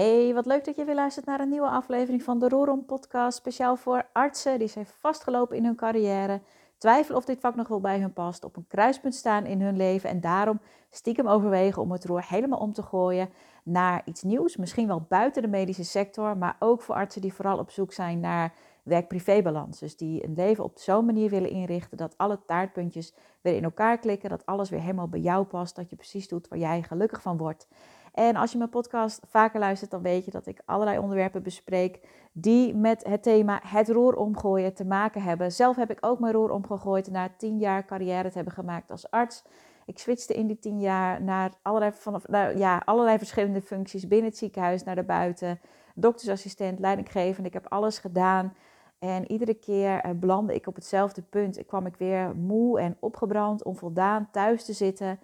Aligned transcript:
Hey, 0.00 0.34
wat 0.34 0.46
leuk 0.46 0.64
dat 0.64 0.76
je 0.76 0.84
weer 0.84 0.94
luistert 0.94 1.26
naar 1.26 1.40
een 1.40 1.48
nieuwe 1.48 1.68
aflevering 1.68 2.22
van 2.22 2.38
de 2.38 2.48
Roerom 2.48 2.84
podcast. 2.84 3.38
Speciaal 3.38 3.76
voor 3.76 4.06
artsen 4.12 4.58
die 4.58 4.68
zijn 4.68 4.86
vastgelopen 4.86 5.56
in 5.56 5.64
hun 5.64 5.76
carrière, 5.76 6.40
twijfelen 6.78 7.18
of 7.18 7.24
dit 7.24 7.40
vak 7.40 7.54
nog 7.54 7.68
wel 7.68 7.80
bij 7.80 8.00
hun 8.00 8.12
past, 8.12 8.44
op 8.44 8.56
een 8.56 8.66
kruispunt 8.68 9.14
staan 9.14 9.46
in 9.46 9.60
hun 9.60 9.76
leven 9.76 10.10
en 10.10 10.20
daarom 10.20 10.60
stiekem 10.90 11.28
overwegen 11.28 11.82
om 11.82 11.92
het 11.92 12.04
roer 12.04 12.24
helemaal 12.28 12.58
om 12.58 12.72
te 12.72 12.82
gooien 12.82 13.28
naar 13.64 14.02
iets 14.04 14.22
nieuws. 14.22 14.56
Misschien 14.56 14.86
wel 14.86 15.06
buiten 15.08 15.42
de 15.42 15.48
medische 15.48 15.84
sector, 15.84 16.36
maar 16.36 16.56
ook 16.58 16.82
voor 16.82 16.94
artsen 16.94 17.20
die 17.20 17.34
vooral 17.34 17.58
op 17.58 17.70
zoek 17.70 17.92
zijn 17.92 18.20
naar 18.20 18.54
werk-privé-balans. 18.82 19.78
Dus 19.78 19.96
die 19.96 20.24
een 20.24 20.34
leven 20.34 20.64
op 20.64 20.78
zo'n 20.78 21.04
manier 21.04 21.30
willen 21.30 21.50
inrichten 21.50 21.96
dat 21.96 22.14
alle 22.18 22.38
taartpuntjes 22.46 23.14
weer 23.40 23.56
in 23.56 23.64
elkaar 23.64 23.98
klikken, 23.98 24.30
dat 24.30 24.46
alles 24.46 24.70
weer 24.70 24.80
helemaal 24.80 25.08
bij 25.08 25.20
jou 25.20 25.44
past, 25.44 25.76
dat 25.76 25.90
je 25.90 25.96
precies 25.96 26.28
doet 26.28 26.48
waar 26.48 26.58
jij 26.58 26.82
gelukkig 26.82 27.22
van 27.22 27.36
wordt. 27.36 27.68
En 28.12 28.36
als 28.36 28.52
je 28.52 28.58
mijn 28.58 28.70
podcast 28.70 29.20
vaker 29.26 29.60
luistert, 29.60 29.90
dan 29.90 30.02
weet 30.02 30.24
je 30.24 30.30
dat 30.30 30.46
ik 30.46 30.62
allerlei 30.64 30.98
onderwerpen 30.98 31.42
bespreek 31.42 32.00
die 32.32 32.74
met 32.74 33.04
het 33.04 33.22
thema 33.22 33.60
het 33.64 33.88
roer 33.88 34.16
omgooien 34.16 34.74
te 34.74 34.84
maken 34.84 35.22
hebben. 35.22 35.52
Zelf 35.52 35.76
heb 35.76 35.90
ik 35.90 35.98
ook 36.00 36.20
mijn 36.20 36.32
roer 36.32 36.50
omgegooid 36.50 37.10
na 37.10 37.28
tien 37.36 37.58
jaar 37.58 37.84
carrière 37.84 38.28
te 38.28 38.34
hebben 38.34 38.54
gemaakt 38.54 38.90
als 38.90 39.10
arts. 39.10 39.44
Ik 39.86 39.98
switchte 39.98 40.34
in 40.34 40.46
die 40.46 40.58
tien 40.58 40.80
jaar 40.80 41.22
naar 41.22 41.52
allerlei, 41.62 41.92
vanaf, 41.92 42.28
nou, 42.28 42.58
ja, 42.58 42.82
allerlei 42.84 43.18
verschillende 43.18 43.62
functies 43.62 44.08
binnen 44.08 44.28
het 44.28 44.38
ziekenhuis, 44.38 44.84
naar 44.84 44.94
de 44.94 45.02
buiten, 45.02 45.60
doktersassistent, 45.94 46.78
leidinggevende. 46.78 47.48
Ik 47.48 47.54
heb 47.54 47.66
alles 47.68 47.98
gedaan. 47.98 48.54
En 48.98 49.30
iedere 49.30 49.54
keer 49.54 50.06
uh, 50.06 50.10
belandde 50.14 50.54
ik 50.54 50.66
op 50.66 50.74
hetzelfde 50.74 51.22
punt. 51.22 51.58
Ik 51.58 51.66
kwam 51.66 51.86
ik 51.86 51.96
weer 51.96 52.36
moe 52.36 52.80
en 52.80 52.96
opgebrand, 53.00 53.64
onvoldaan 53.64 54.28
thuis 54.32 54.64
te 54.64 54.72
zitten. 54.72 55.20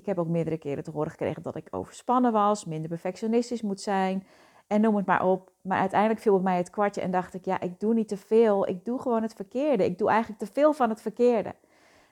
Ik 0.00 0.06
heb 0.06 0.18
ook 0.18 0.28
meerdere 0.28 0.58
keren 0.58 0.84
te 0.84 0.90
horen 0.90 1.10
gekregen 1.10 1.42
dat 1.42 1.56
ik 1.56 1.68
overspannen 1.70 2.32
was, 2.32 2.64
minder 2.64 2.88
perfectionistisch 2.88 3.62
moet 3.62 3.80
zijn 3.80 4.26
en 4.66 4.80
noem 4.80 4.96
het 4.96 5.06
maar 5.06 5.26
op. 5.26 5.52
Maar 5.60 5.78
uiteindelijk 5.78 6.20
viel 6.20 6.32
bij 6.32 6.42
mij 6.42 6.56
het 6.56 6.70
kwartje 6.70 7.00
en 7.00 7.10
dacht 7.10 7.34
ik, 7.34 7.44
ja, 7.44 7.60
ik 7.60 7.80
doe 7.80 7.94
niet 7.94 8.08
te 8.08 8.16
veel. 8.16 8.68
Ik 8.68 8.84
doe 8.84 8.98
gewoon 8.98 9.22
het 9.22 9.34
verkeerde. 9.34 9.84
Ik 9.84 9.98
doe 9.98 10.08
eigenlijk 10.10 10.40
te 10.40 10.46
veel 10.52 10.72
van 10.72 10.88
het 10.88 11.00
verkeerde. 11.00 11.54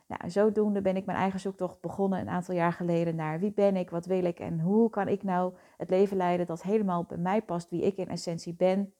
Nou, 0.06 0.30
zodoende 0.30 0.80
ben 0.80 0.96
ik 0.96 1.04
mijn 1.04 1.18
eigen 1.18 1.40
zoektocht 1.40 1.80
begonnen 1.80 2.20
een 2.20 2.28
aantal 2.28 2.54
jaar 2.54 2.72
geleden 2.72 3.14
naar 3.14 3.40
wie 3.40 3.52
ben 3.52 3.76
ik, 3.76 3.90
wat 3.90 4.06
wil 4.06 4.24
ik 4.24 4.40
en 4.40 4.60
hoe 4.60 4.90
kan 4.90 5.08
ik 5.08 5.22
nou 5.22 5.52
het 5.76 5.90
leven 5.90 6.16
leiden 6.16 6.46
dat 6.46 6.62
helemaal 6.62 7.04
bij 7.04 7.18
mij 7.18 7.42
past, 7.42 7.70
wie 7.70 7.82
ik 7.82 7.96
in 7.96 8.08
essentie 8.08 8.54
ben. 8.54 8.92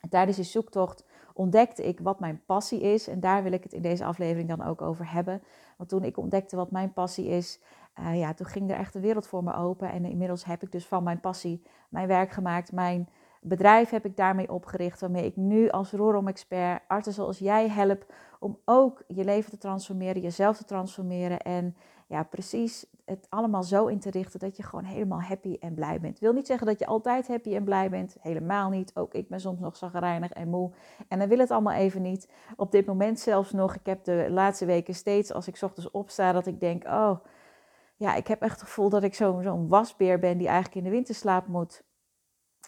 En 0.00 0.08
tijdens 0.08 0.36
die 0.36 0.46
zoektocht 0.46 1.04
ontdekte 1.34 1.86
ik 1.86 2.00
wat 2.00 2.20
mijn 2.20 2.42
passie 2.46 2.80
is 2.80 3.08
en 3.08 3.20
daar 3.20 3.42
wil 3.42 3.52
ik 3.52 3.62
het 3.62 3.72
in 3.72 3.82
deze 3.82 4.04
aflevering 4.04 4.48
dan 4.48 4.62
ook 4.62 4.82
over 4.82 5.12
hebben. 5.12 5.42
Want 5.76 5.88
toen 5.88 6.04
ik 6.04 6.16
ontdekte 6.16 6.56
wat 6.56 6.70
mijn 6.70 6.92
passie 6.92 7.26
is, 7.28 7.60
uh, 8.00 8.18
ja, 8.18 8.34
toen 8.34 8.46
ging 8.46 8.70
er 8.70 8.76
echt 8.76 8.94
een 8.94 9.00
wereld 9.00 9.26
voor 9.26 9.44
me 9.44 9.54
open. 9.54 9.90
En 9.90 10.04
inmiddels 10.04 10.44
heb 10.44 10.62
ik 10.62 10.72
dus 10.72 10.86
van 10.86 11.02
mijn 11.02 11.20
passie 11.20 11.62
mijn 11.88 12.08
werk 12.08 12.30
gemaakt. 12.30 12.72
Mijn 12.72 13.08
bedrijf 13.40 13.90
heb 13.90 14.04
ik 14.04 14.16
daarmee 14.16 14.52
opgericht. 14.52 15.00
Waarmee 15.00 15.24
ik 15.24 15.36
nu 15.36 15.68
als 15.68 15.92
Rorom-expert 15.92 16.82
artsen 16.86 17.12
zoals 17.12 17.38
jij 17.38 17.68
help 17.68 18.06
om 18.38 18.58
ook 18.64 19.02
je 19.06 19.24
leven 19.24 19.50
te 19.50 19.58
transformeren, 19.58 20.22
jezelf 20.22 20.56
te 20.56 20.64
transformeren. 20.64 21.38
En 21.38 21.76
ja, 22.06 22.22
precies 22.22 22.86
het 23.04 23.26
allemaal 23.28 23.62
zo 23.62 23.86
in 23.86 23.98
te 23.98 24.10
richten 24.10 24.40
dat 24.40 24.56
je 24.56 24.62
gewoon 24.62 24.84
helemaal 24.84 25.20
happy 25.20 25.56
en 25.60 25.74
blij 25.74 26.00
bent. 26.00 26.14
Ik 26.14 26.20
wil 26.20 26.32
niet 26.32 26.46
zeggen 26.46 26.66
dat 26.66 26.78
je 26.78 26.86
altijd 26.86 27.28
happy 27.28 27.54
en 27.54 27.64
blij 27.64 27.90
bent. 27.90 28.16
Helemaal 28.20 28.70
niet. 28.70 28.90
Ook 28.94 29.14
ik 29.14 29.28
ben 29.28 29.40
soms 29.40 29.60
nog 29.60 29.76
zagrijnig 29.76 30.30
en 30.30 30.48
moe. 30.48 30.70
En 31.08 31.18
dan 31.18 31.28
wil 31.28 31.38
het 31.38 31.50
allemaal 31.50 31.74
even 31.74 32.02
niet. 32.02 32.28
Op 32.56 32.72
dit 32.72 32.86
moment 32.86 33.20
zelfs 33.20 33.52
nog. 33.52 33.74
Ik 33.74 33.86
heb 33.86 34.04
de 34.04 34.26
laatste 34.30 34.64
weken 34.64 34.94
steeds 34.94 35.32
als 35.32 35.48
ik 35.48 35.58
ochtends 35.62 35.90
opsta 35.90 36.32
dat 36.32 36.46
ik 36.46 36.60
denk, 36.60 36.84
oh 36.84 37.16
ja, 38.00 38.14
ik 38.14 38.26
heb 38.26 38.42
echt 38.42 38.60
het 38.60 38.68
gevoel 38.68 38.88
dat 38.88 39.02
ik 39.02 39.14
zo'n 39.14 39.68
wasbeer 39.68 40.18
ben 40.18 40.38
die 40.38 40.46
eigenlijk 40.46 40.76
in 40.76 40.84
de 40.84 40.90
winterslaap 40.90 41.46
moet. 41.46 41.82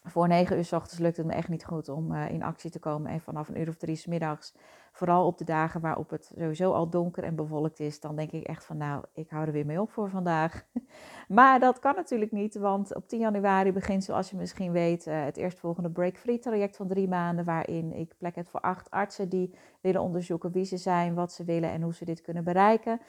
Voor 0.03 0.27
negen 0.27 0.57
uur 0.57 0.65
s 0.65 0.71
ochtends 0.71 0.99
lukt 0.99 1.17
het 1.17 1.25
me 1.25 1.33
echt 1.33 1.49
niet 1.49 1.65
goed 1.65 1.89
om 1.89 2.11
uh, 2.11 2.29
in 2.29 2.43
actie 2.43 2.69
te 2.71 2.79
komen. 2.79 3.11
En 3.11 3.21
vanaf 3.21 3.47
een 3.47 3.59
uur 3.59 3.67
of 3.67 3.75
drie 3.75 3.95
s 3.95 4.05
middags, 4.05 4.53
vooral 4.91 5.25
op 5.25 5.37
de 5.37 5.43
dagen 5.43 5.81
waarop 5.81 6.09
het 6.09 6.31
sowieso 6.37 6.71
al 6.71 6.89
donker 6.89 7.23
en 7.23 7.35
bewolkt 7.35 7.79
is, 7.79 7.99
dan 7.99 8.15
denk 8.15 8.31
ik 8.31 8.43
echt 8.43 8.65
van 8.65 8.77
nou, 8.77 9.03
ik 9.13 9.29
hou 9.29 9.45
er 9.45 9.51
weer 9.51 9.65
mee 9.65 9.81
op 9.81 9.91
voor 9.91 10.09
vandaag. 10.09 10.65
maar 11.27 11.59
dat 11.59 11.79
kan 11.79 11.95
natuurlijk 11.95 12.31
niet, 12.31 12.55
want 12.55 12.95
op 12.95 13.07
10 13.07 13.19
januari 13.19 13.71
begint, 13.71 14.03
zoals 14.03 14.29
je 14.29 14.37
misschien 14.37 14.71
weet, 14.71 15.07
uh, 15.07 15.23
het 15.23 15.37
eerstvolgende 15.37 15.89
Break-Free 15.89 16.39
traject 16.39 16.75
van 16.75 16.87
drie 16.87 17.07
maanden. 17.07 17.45
Waarin 17.45 17.93
ik 17.93 18.13
plek 18.17 18.35
heb 18.35 18.47
voor 18.47 18.61
acht 18.61 18.91
artsen 18.91 19.29
die 19.29 19.55
willen 19.81 20.01
onderzoeken 20.01 20.51
wie 20.51 20.65
ze 20.65 20.77
zijn, 20.77 21.13
wat 21.13 21.31
ze 21.31 21.43
willen 21.43 21.69
en 21.69 21.81
hoe 21.81 21.93
ze 21.93 22.05
dit 22.05 22.21
kunnen 22.21 22.43
bereiken. 22.43 23.01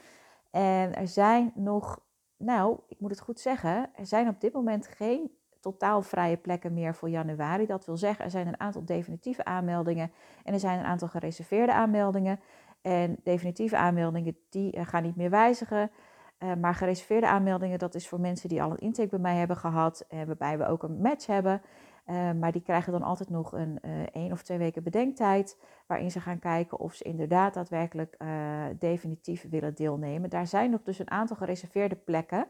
En 0.51 0.95
er 0.95 1.07
zijn 1.07 1.51
nog 1.55 2.03
nou, 2.45 2.79
ik 2.87 2.99
moet 2.99 3.09
het 3.09 3.19
goed 3.19 3.39
zeggen, 3.39 3.89
er 3.95 4.05
zijn 4.05 4.27
op 4.27 4.41
dit 4.41 4.53
moment 4.53 4.87
geen 4.87 5.31
totaal 5.59 6.01
vrije 6.01 6.37
plekken 6.37 6.73
meer 6.73 6.95
voor 6.95 7.09
januari. 7.09 7.65
Dat 7.65 7.85
wil 7.85 7.97
zeggen, 7.97 8.25
er 8.25 8.31
zijn 8.31 8.47
een 8.47 8.59
aantal 8.59 8.85
definitieve 8.85 9.45
aanmeldingen 9.45 10.11
en 10.43 10.53
er 10.53 10.59
zijn 10.59 10.79
een 10.79 10.85
aantal 10.85 11.07
gereserveerde 11.07 11.73
aanmeldingen. 11.73 12.39
En 12.81 13.17
definitieve 13.23 13.77
aanmeldingen 13.77 14.37
die 14.49 14.71
eh, 14.71 14.87
gaan 14.87 15.03
niet 15.03 15.15
meer 15.15 15.29
wijzigen. 15.29 15.91
Uh, 16.39 16.53
maar 16.53 16.75
gereserveerde 16.75 17.27
aanmeldingen, 17.27 17.79
dat 17.79 17.95
is 17.95 18.07
voor 18.07 18.19
mensen 18.19 18.49
die 18.49 18.63
al 18.63 18.71
een 18.71 18.77
intake 18.77 19.09
bij 19.09 19.19
mij 19.19 19.35
hebben 19.35 19.57
gehad, 19.57 20.05
en 20.09 20.25
waarbij 20.25 20.57
we 20.57 20.67
ook 20.67 20.83
een 20.83 21.01
match 21.01 21.25
hebben. 21.25 21.61
Uh, 22.05 22.31
maar 22.31 22.51
die 22.51 22.61
krijgen 22.61 22.91
dan 22.91 23.03
altijd 23.03 23.29
nog 23.29 23.51
een 23.51 23.79
uh, 23.85 23.91
één 24.11 24.31
of 24.31 24.41
twee 24.41 24.57
weken 24.57 24.83
bedenktijd, 24.83 25.57
waarin 25.87 26.11
ze 26.11 26.19
gaan 26.19 26.39
kijken 26.39 26.79
of 26.79 26.93
ze 26.93 27.03
inderdaad 27.03 27.53
daadwerkelijk 27.53 28.15
uh, 28.17 28.63
definitief 28.79 29.49
willen 29.49 29.75
deelnemen. 29.75 30.29
Daar 30.29 30.47
zijn 30.47 30.71
nog 30.71 30.81
dus 30.83 30.99
een 30.99 31.11
aantal 31.11 31.35
gereserveerde 31.35 31.95
plekken. 31.95 32.47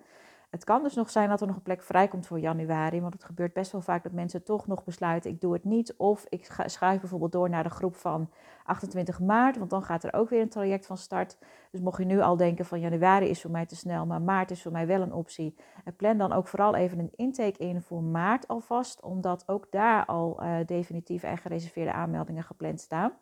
Het 0.49 0.63
kan 0.63 0.83
dus 0.83 0.95
nog 0.95 1.09
zijn 1.09 1.29
dat 1.29 1.41
er 1.41 1.47
nog 1.47 1.55
een 1.55 1.61
plek 1.61 1.81
vrijkomt 1.81 2.27
voor 2.27 2.39
januari, 2.39 3.01
want 3.01 3.13
het 3.13 3.23
gebeurt 3.23 3.53
best 3.53 3.71
wel 3.71 3.81
vaak 3.81 4.03
dat 4.03 4.11
mensen 4.11 4.43
toch 4.43 4.67
nog 4.67 4.83
besluiten, 4.83 5.31
ik 5.31 5.41
doe 5.41 5.53
het 5.53 5.63
niet. 5.63 5.93
Of 5.97 6.25
ik 6.29 6.57
schuif 6.65 6.99
bijvoorbeeld 6.99 7.31
door 7.31 7.49
naar 7.49 7.63
de 7.63 7.69
groep 7.69 7.95
van 7.95 8.29
28 8.63 9.19
maart, 9.19 9.57
want 9.57 9.69
dan 9.69 9.83
gaat 9.83 10.03
er 10.03 10.13
ook 10.13 10.29
weer 10.29 10.41
een 10.41 10.49
traject 10.49 10.85
van 10.85 10.97
start. 10.97 11.37
Dus 11.71 11.81
mocht 11.81 11.97
je 11.97 12.05
nu 12.05 12.21
al 12.21 12.37
denken 12.37 12.65
van 12.65 12.79
januari 12.79 13.29
is 13.29 13.41
voor 13.41 13.51
mij 13.51 13.65
te 13.65 13.75
snel, 13.75 14.05
maar 14.05 14.21
maart 14.21 14.51
is 14.51 14.61
voor 14.61 14.71
mij 14.71 14.87
wel 14.87 15.01
een 15.01 15.13
optie. 15.13 15.55
plan 15.97 16.17
dan 16.17 16.33
ook 16.33 16.47
vooral 16.47 16.75
even 16.75 16.99
een 16.99 17.11
intake 17.15 17.57
in 17.57 17.81
voor 17.81 18.03
maart 18.03 18.47
alvast, 18.47 19.01
omdat 19.01 19.43
ook 19.47 19.71
daar 19.71 20.05
al 20.05 20.43
uh, 20.43 20.55
definitieve 20.65 21.27
en 21.27 21.37
gereserveerde 21.37 21.91
aanmeldingen 21.93 22.43
gepland 22.43 22.79
staan. 22.79 23.13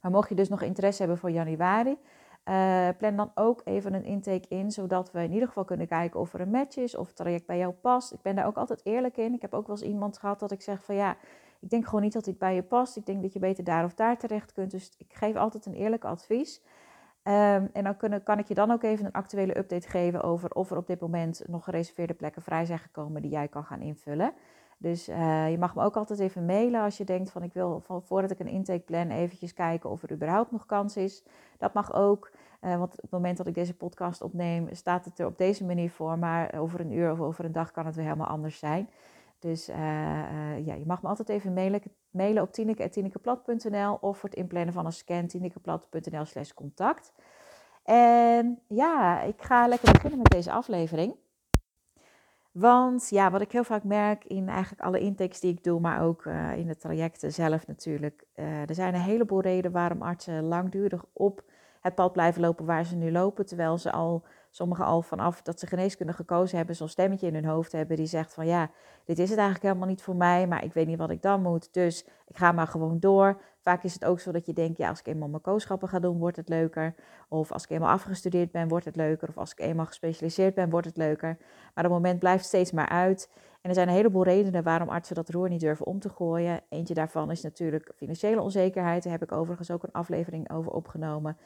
Maar 0.00 0.10
mocht 0.10 0.28
je 0.28 0.34
dus 0.34 0.48
nog 0.48 0.62
interesse 0.62 1.02
hebben 1.02 1.18
voor 1.18 1.30
januari, 1.30 1.98
uh, 2.48 2.88
plan 2.98 3.16
dan 3.16 3.30
ook 3.34 3.60
even 3.64 3.94
een 3.94 4.04
intake 4.04 4.48
in, 4.48 4.70
zodat 4.70 5.12
we 5.12 5.22
in 5.22 5.32
ieder 5.32 5.48
geval 5.48 5.64
kunnen 5.64 5.86
kijken 5.86 6.20
of 6.20 6.34
er 6.34 6.40
een 6.40 6.50
match 6.50 6.76
is, 6.76 6.96
of 6.96 7.06
het 7.06 7.16
traject 7.16 7.46
bij 7.46 7.58
jou 7.58 7.72
past. 7.72 8.12
Ik 8.12 8.22
ben 8.22 8.34
daar 8.36 8.46
ook 8.46 8.56
altijd 8.56 8.80
eerlijk 8.84 9.16
in. 9.16 9.34
Ik 9.34 9.42
heb 9.42 9.54
ook 9.54 9.66
wel 9.66 9.76
eens 9.76 9.86
iemand 9.86 10.18
gehad 10.18 10.38
dat 10.38 10.50
ik 10.50 10.62
zeg 10.62 10.84
van 10.84 10.94
ja, 10.94 11.16
ik 11.60 11.70
denk 11.70 11.84
gewoon 11.84 12.02
niet 12.02 12.12
dat 12.12 12.24
dit 12.24 12.38
bij 12.38 12.54
je 12.54 12.62
past. 12.62 12.96
Ik 12.96 13.06
denk 13.06 13.22
dat 13.22 13.32
je 13.32 13.38
beter 13.38 13.64
daar 13.64 13.84
of 13.84 13.94
daar 13.94 14.18
terecht 14.18 14.52
kunt. 14.52 14.70
Dus 14.70 14.94
ik 14.98 15.14
geef 15.14 15.36
altijd 15.36 15.66
een 15.66 15.74
eerlijk 15.74 16.04
advies. 16.04 16.62
Um, 17.22 17.68
en 17.72 17.84
dan 17.84 17.96
kunnen, 17.96 18.22
kan 18.22 18.38
ik 18.38 18.48
je 18.48 18.54
dan 18.54 18.70
ook 18.70 18.82
even 18.82 19.04
een 19.04 19.12
actuele 19.12 19.58
update 19.58 19.88
geven 19.88 20.22
over 20.22 20.50
of 20.54 20.70
er 20.70 20.76
op 20.76 20.86
dit 20.86 21.00
moment 21.00 21.42
nog 21.46 21.64
gereserveerde 21.64 22.14
plekken 22.14 22.42
vrij 22.42 22.64
zijn 22.64 22.78
gekomen 22.78 23.22
die 23.22 23.30
jij 23.30 23.48
kan 23.48 23.64
gaan 23.64 23.80
invullen. 23.80 24.32
Dus 24.78 25.08
uh, 25.08 25.50
je 25.50 25.58
mag 25.58 25.74
me 25.74 25.82
ook 25.82 25.96
altijd 25.96 26.18
even 26.18 26.44
mailen 26.44 26.82
als 26.82 26.96
je 26.96 27.04
denkt 27.04 27.30
van 27.30 27.42
ik 27.42 27.52
wil 27.52 27.80
van, 27.80 28.02
voordat 28.02 28.30
ik 28.30 28.38
een 28.38 28.48
intake 28.48 28.84
plan 28.84 29.10
eventjes 29.10 29.52
kijken 29.52 29.90
of 29.90 30.02
er 30.02 30.12
überhaupt 30.12 30.50
nog 30.50 30.66
kans 30.66 30.96
is. 30.96 31.24
Dat 31.58 31.74
mag 31.74 31.94
ook. 31.94 32.30
Uh, 32.60 32.78
want 32.78 32.92
op 32.92 33.02
het 33.02 33.10
moment 33.10 33.36
dat 33.36 33.46
ik 33.46 33.54
deze 33.54 33.74
podcast 33.74 34.22
opneem, 34.22 34.68
staat 34.72 35.04
het 35.04 35.18
er 35.18 35.26
op 35.26 35.38
deze 35.38 35.64
manier 35.64 35.90
voor. 35.90 36.18
Maar 36.18 36.54
over 36.58 36.80
een 36.80 36.92
uur 36.92 37.10
of 37.10 37.20
over 37.20 37.44
een 37.44 37.52
dag 37.52 37.70
kan 37.70 37.86
het 37.86 37.94
weer 37.94 38.04
helemaal 38.04 38.26
anders 38.26 38.58
zijn. 38.58 38.88
Dus 39.38 39.68
uh, 39.68 39.76
ja, 40.66 40.74
je 40.74 40.86
mag 40.86 41.02
me 41.02 41.08
altijd 41.08 41.28
even 41.28 41.52
mailen, 41.52 41.82
mailen 42.10 42.42
op 42.42 42.52
tineke.tinekeplat.nl 42.52 43.98
of 44.00 44.18
voor 44.18 44.28
het 44.28 44.38
inplannen 44.38 44.74
van 44.74 44.86
een 44.86 44.92
scan 44.92 45.26
tinekeplat.nl 45.26 46.24
slash 46.24 46.52
contact. 46.52 47.12
En 47.82 48.58
ja, 48.68 49.22
ik 49.22 49.42
ga 49.42 49.68
lekker 49.68 49.92
beginnen 49.92 50.18
met 50.18 50.30
deze 50.30 50.52
aflevering. 50.52 51.14
Want 52.52 53.08
ja, 53.10 53.30
wat 53.30 53.40
ik 53.40 53.52
heel 53.52 53.64
vaak 53.64 53.84
merk 53.84 54.24
in 54.24 54.48
eigenlijk 54.48 54.82
alle 54.82 55.00
intakes 55.00 55.40
die 55.40 55.52
ik 55.52 55.64
doe, 55.64 55.80
maar 55.80 56.02
ook 56.02 56.24
in 56.56 56.66
de 56.66 56.76
trajecten 56.76 57.32
zelf 57.32 57.66
natuurlijk. 57.66 58.26
Er 58.34 58.74
zijn 58.74 58.94
een 58.94 59.00
heleboel 59.00 59.40
redenen 59.40 59.72
waarom 59.72 60.02
artsen 60.02 60.42
langdurig 60.42 61.04
op 61.12 61.42
het 61.86 61.94
pad 61.94 62.12
blijven 62.12 62.40
lopen 62.40 62.64
waar 62.64 62.84
ze 62.84 62.96
nu 62.96 63.12
lopen. 63.12 63.46
Terwijl 63.46 63.78
ze 63.78 63.92
al, 63.92 64.24
sommigen 64.50 64.84
al 64.84 65.02
vanaf 65.02 65.42
dat 65.42 65.60
ze 65.60 65.66
geneeskunde 65.66 66.12
gekozen 66.12 66.56
hebben, 66.56 66.76
zo'n 66.76 66.88
stemmetje 66.88 67.26
in 67.26 67.34
hun 67.34 67.44
hoofd 67.44 67.72
hebben 67.72 67.96
die 67.96 68.06
zegt 68.06 68.34
van 68.34 68.46
ja, 68.46 68.70
dit 69.04 69.18
is 69.18 69.28
het 69.28 69.38
eigenlijk 69.38 69.66
helemaal 69.66 69.88
niet 69.88 70.02
voor 70.02 70.16
mij, 70.16 70.46
maar 70.46 70.64
ik 70.64 70.72
weet 70.72 70.86
niet 70.86 70.98
wat 70.98 71.10
ik 71.10 71.22
dan 71.22 71.42
moet. 71.42 71.72
Dus 71.72 72.04
ik 72.26 72.36
ga 72.36 72.52
maar 72.52 72.66
gewoon 72.66 73.00
door. 73.00 73.40
Vaak 73.58 73.82
is 73.82 73.94
het 73.94 74.04
ook 74.04 74.20
zo 74.20 74.32
dat 74.32 74.46
je 74.46 74.52
denkt, 74.52 74.78
ja, 74.78 74.88
als 74.88 75.00
ik 75.00 75.06
eenmaal 75.06 75.28
mijn 75.28 75.42
kooschappen 75.42 75.88
ga 75.88 75.98
doen, 75.98 76.18
wordt 76.18 76.36
het 76.36 76.48
leuker. 76.48 76.94
Of 77.28 77.52
als 77.52 77.64
ik 77.64 77.70
eenmaal 77.70 77.90
afgestudeerd 77.90 78.50
ben, 78.50 78.68
wordt 78.68 78.84
het 78.84 78.96
leuker. 78.96 79.28
Of 79.28 79.38
als 79.38 79.52
ik 79.52 79.60
eenmaal 79.60 79.86
gespecialiseerd 79.86 80.54
ben, 80.54 80.70
wordt 80.70 80.86
het 80.86 80.96
leuker. 80.96 81.36
Maar 81.74 81.84
het 81.84 81.92
moment 81.92 82.18
blijft 82.18 82.44
steeds 82.44 82.72
maar 82.72 82.88
uit. 82.88 83.30
En 83.66 83.72
er 83.72 83.74
zijn 83.74 83.88
een 83.88 83.94
heleboel 83.94 84.24
redenen 84.24 84.62
waarom 84.62 84.88
artsen 84.88 85.14
dat 85.14 85.28
roer 85.28 85.48
niet 85.48 85.60
durven 85.60 85.86
om 85.86 85.98
te 85.98 86.08
gooien. 86.08 86.60
Eentje 86.68 86.94
daarvan 86.94 87.30
is 87.30 87.42
natuurlijk 87.42 87.92
financiële 87.96 88.40
onzekerheid. 88.40 89.02
Daar 89.02 89.12
heb 89.12 89.22
ik 89.22 89.32
overigens 89.32 89.70
ook 89.70 89.82
een 89.82 89.92
aflevering 89.92 90.50
over 90.50 90.72
opgenomen. 90.72 91.36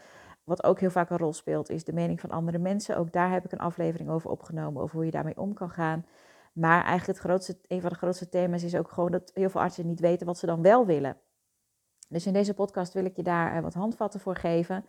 Wat 0.51 0.65
ook 0.65 0.81
heel 0.81 0.91
vaak 0.91 1.11
een 1.11 1.19
rol 1.19 1.33
speelt, 1.33 1.71
is 1.71 1.85
de 1.85 1.93
mening 1.93 2.21
van 2.21 2.31
andere 2.31 2.59
mensen. 2.59 2.97
Ook 2.97 3.13
daar 3.13 3.31
heb 3.31 3.45
ik 3.45 3.53
een 3.53 3.59
aflevering 3.59 4.11
over 4.11 4.31
opgenomen, 4.31 4.83
over 4.83 4.97
hoe 4.97 5.05
je 5.05 5.11
daarmee 5.11 5.39
om 5.39 5.55
kan 5.55 5.71
gaan. 5.71 6.07
Maar 6.53 6.85
eigenlijk 6.85 7.07
het 7.07 7.19
grootste, 7.19 7.59
een 7.67 7.81
van 7.81 7.91
de 7.91 7.97
grootste 7.97 8.29
thema's 8.29 8.63
is 8.63 8.77
ook 8.77 8.91
gewoon 8.91 9.11
dat 9.11 9.31
heel 9.35 9.51
veel 9.51 9.61
artsen 9.61 9.87
niet 9.87 10.01
weten 10.01 10.27
wat 10.27 10.39
ze 10.39 10.47
dan 10.47 10.63
wel 10.63 10.87
willen. 10.87 11.17
Dus 12.09 12.27
in 12.27 12.33
deze 12.33 12.55
podcast 12.55 12.93
wil 12.93 13.05
ik 13.05 13.17
je 13.17 13.23
daar 13.23 13.57
eh, 13.57 13.63
wat 13.63 13.75
handvatten 13.75 14.21
voor 14.21 14.37
geven. 14.37 14.85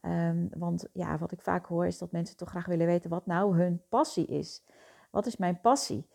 Ehm, 0.00 0.46
want 0.58 0.88
ja, 0.92 1.18
wat 1.18 1.32
ik 1.32 1.40
vaak 1.40 1.66
hoor 1.66 1.86
is 1.86 1.98
dat 1.98 2.12
mensen 2.12 2.36
toch 2.36 2.48
graag 2.48 2.66
willen 2.66 2.86
weten 2.86 3.10
wat 3.10 3.26
nou 3.26 3.58
hun 3.58 3.82
passie 3.88 4.26
is. 4.26 4.64
Wat 5.10 5.26
is 5.26 5.36
mijn 5.36 5.60
passie? 5.60 6.08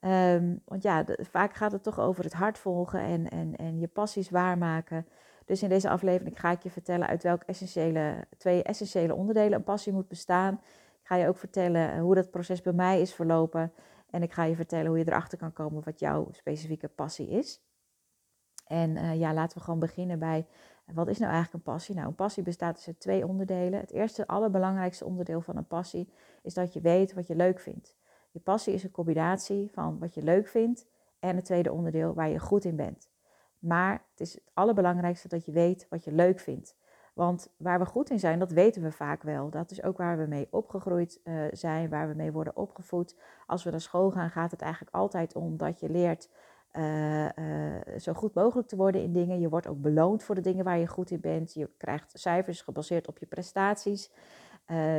Um, 0.00 0.62
want 0.64 0.82
ja, 0.82 1.04
vaak 1.18 1.54
gaat 1.54 1.72
het 1.72 1.82
toch 1.82 2.00
over 2.00 2.24
het 2.24 2.32
hart 2.32 2.58
volgen 2.58 3.00
en, 3.00 3.28
en, 3.28 3.56
en 3.56 3.78
je 3.78 3.88
passies 3.88 4.30
waarmaken. 4.30 5.06
Dus 5.44 5.62
in 5.62 5.68
deze 5.68 5.88
aflevering 5.88 6.40
ga 6.40 6.50
ik 6.50 6.62
je 6.62 6.70
vertellen 6.70 7.06
uit 7.06 7.22
welke 7.22 7.44
essentiële, 7.44 8.26
twee 8.38 8.62
essentiële 8.62 9.14
onderdelen 9.14 9.52
een 9.52 9.64
passie 9.64 9.92
moet 9.92 10.08
bestaan. 10.08 10.54
Ik 11.00 11.06
ga 11.12 11.14
je 11.14 11.28
ook 11.28 11.36
vertellen 11.36 11.92
eh, 11.92 12.00
hoe 12.00 12.14
dat 12.14 12.30
proces 12.30 12.62
bij 12.62 12.72
mij 12.72 13.00
is 13.00 13.14
verlopen. 13.14 13.72
En 14.10 14.22
ik 14.22 14.32
ga 14.32 14.44
je 14.44 14.56
vertellen 14.56 14.86
hoe 14.86 14.98
je 14.98 15.08
erachter 15.08 15.38
kan 15.38 15.52
komen 15.52 15.82
wat 15.84 15.98
jouw 15.98 16.28
specifieke 16.30 16.88
passie 16.88 17.28
is. 17.28 17.60
En 18.66 18.90
uh, 18.96 19.18
ja, 19.18 19.34
laten 19.34 19.58
we 19.58 19.64
gewoon 19.64 19.80
beginnen 19.80 20.18
bij 20.18 20.46
wat 20.94 21.08
is 21.08 21.18
nou 21.18 21.32
eigenlijk 21.32 21.64
een 21.64 21.72
passie? 21.72 21.94
Nou, 21.94 22.06
een 22.06 22.14
passie 22.14 22.42
bestaat 22.42 22.84
uit 22.86 23.00
twee 23.00 23.26
onderdelen. 23.26 23.80
Het 23.80 23.92
eerste, 23.92 24.26
allerbelangrijkste 24.26 25.04
onderdeel 25.04 25.40
van 25.40 25.56
een 25.56 25.66
passie 25.66 26.08
is 26.42 26.54
dat 26.54 26.72
je 26.72 26.80
weet 26.80 27.14
wat 27.14 27.26
je 27.26 27.36
leuk 27.36 27.60
vindt. 27.60 27.96
Je 28.36 28.42
passie 28.42 28.74
is 28.74 28.82
een 28.82 28.90
combinatie 28.90 29.70
van 29.72 29.98
wat 29.98 30.14
je 30.14 30.22
leuk 30.22 30.48
vindt 30.48 30.86
en 31.18 31.36
het 31.36 31.44
tweede 31.44 31.72
onderdeel 31.72 32.14
waar 32.14 32.28
je 32.28 32.38
goed 32.38 32.64
in 32.64 32.76
bent. 32.76 33.10
Maar 33.58 33.92
het 34.10 34.20
is 34.20 34.32
het 34.32 34.42
allerbelangrijkste 34.54 35.28
dat 35.28 35.44
je 35.44 35.52
weet 35.52 35.86
wat 35.90 36.04
je 36.04 36.12
leuk 36.12 36.40
vindt. 36.40 36.76
Want 37.14 37.52
waar 37.56 37.78
we 37.78 37.86
goed 37.86 38.10
in 38.10 38.18
zijn, 38.18 38.38
dat 38.38 38.50
weten 38.50 38.82
we 38.82 38.92
vaak 38.92 39.22
wel. 39.22 39.50
Dat 39.50 39.70
is 39.70 39.82
ook 39.82 39.96
waar 39.96 40.18
we 40.18 40.26
mee 40.26 40.48
opgegroeid 40.50 41.20
uh, 41.24 41.44
zijn, 41.50 41.88
waar 41.88 42.08
we 42.08 42.14
mee 42.14 42.32
worden 42.32 42.56
opgevoed. 42.56 43.16
Als 43.46 43.64
we 43.64 43.70
naar 43.70 43.80
school 43.80 44.10
gaan, 44.10 44.30
gaat 44.30 44.50
het 44.50 44.60
eigenlijk 44.60 44.94
altijd 44.94 45.34
om 45.34 45.56
dat 45.56 45.80
je 45.80 45.88
leert 45.88 46.28
uh, 46.72 47.24
uh, 47.24 47.30
zo 47.98 48.12
goed 48.12 48.34
mogelijk 48.34 48.68
te 48.68 48.76
worden 48.76 49.02
in 49.02 49.12
dingen. 49.12 49.40
Je 49.40 49.48
wordt 49.48 49.66
ook 49.66 49.80
beloond 49.80 50.22
voor 50.22 50.34
de 50.34 50.40
dingen 50.40 50.64
waar 50.64 50.78
je 50.78 50.86
goed 50.86 51.10
in 51.10 51.20
bent. 51.20 51.54
Je 51.54 51.70
krijgt 51.76 52.10
cijfers 52.14 52.62
gebaseerd 52.62 53.08
op 53.08 53.18
je 53.18 53.26
prestaties. 53.26 54.10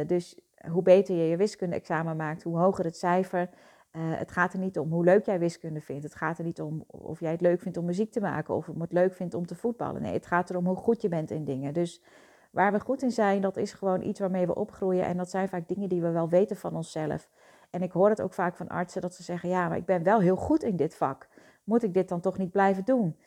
dus 0.07 0.47
hoe 0.71 0.81
beter 0.81 1.15
je 1.15 1.24
je 1.24 1.38
wiskunde-examen 1.38 2.15
maakt, 2.15 2.44
hoe 2.44 2.57
hoger 2.57 2.86
het 2.86 2.98
cijfer. 2.98 3.50
het 3.98 4.31
gaat 4.31 4.54
er 4.54 4.59
niet 4.59 4.80
om 4.80 4.92
hoe 4.92 5.04
leuk 5.04 5.25
jij 5.25 5.39
wiskunde 5.39 5.81
vindt. 5.81 6.04
Het 6.04 6.15
gaat 6.15 6.38
er 6.38 6.44
niet 6.44 6.62
om 6.62 6.83
of 6.88 7.19
jij 7.19 7.31
het 7.31 7.42
leuk 7.42 7.62
vindt 7.62 7.77
om 7.77 7.86
muziek 7.86 8.12
te 8.12 8.21
maken 8.21 8.56
of 8.56 8.69
het 8.80 8.94
leuk 8.94 9.13
vindt 9.13 9.33
om 9.33 9.45
te 9.45 9.56
voetballen. 9.56 10.01
Nee, 10.01 10.13
het 10.13 10.25
gaat 10.25 10.50
erom 10.50 10.65
hoe 10.65 10.75
goed 10.75 11.01
je 11.01 11.07
bent 11.07 11.31
in 11.31 11.45
dingen. 11.45 11.74
Dus 11.74 12.01
waar 12.51 12.71
we 12.71 12.80
goed 12.80 13.01
in 13.01 13.12
zijn, 13.12 13.42
dat 13.42 13.57
is 13.57 13.74
gewoon 13.74 14.01
iets 14.01 14.19
waarmee 14.19 14.45
we 14.45 14.56
opgroeien. 14.56 15.06
En 15.06 15.18
dat 15.18 15.30
zijn 15.30 15.50
vaak 15.50 15.68
dingen 15.68 15.89
die 15.89 16.01
we 16.01 16.12
wel 16.12 16.30
weten 16.30 16.56
van 16.56 16.75
onszelf. 16.75 17.30
En 17.69 17.81
ik 17.81 17.92
hoor 17.92 18.09
het 18.09 18.21
ook 18.21 18.33
vaak 18.33 18.56
van 18.56 18.68
artsen 18.68 19.01
dat 19.01 19.13
ze 19.13 19.24
zeggen: 19.24 19.50
Ja, 19.50 19.68
maar 19.68 19.77
ik 19.77 19.86
ben 19.86 20.04
wel 20.04 20.19
heel 20.19 20.36
goed 20.36 20.63
in 20.63 20.75
dit 20.75 20.95
vak 20.95 21.27
moet 21.68 21.83
ik 21.83 21.94
dit 21.94 22.09
dan 22.09 22.19
toch 22.19 22.38
niet 22.38 22.51
blijven 22.51 22.86
doen? 22.86 23.18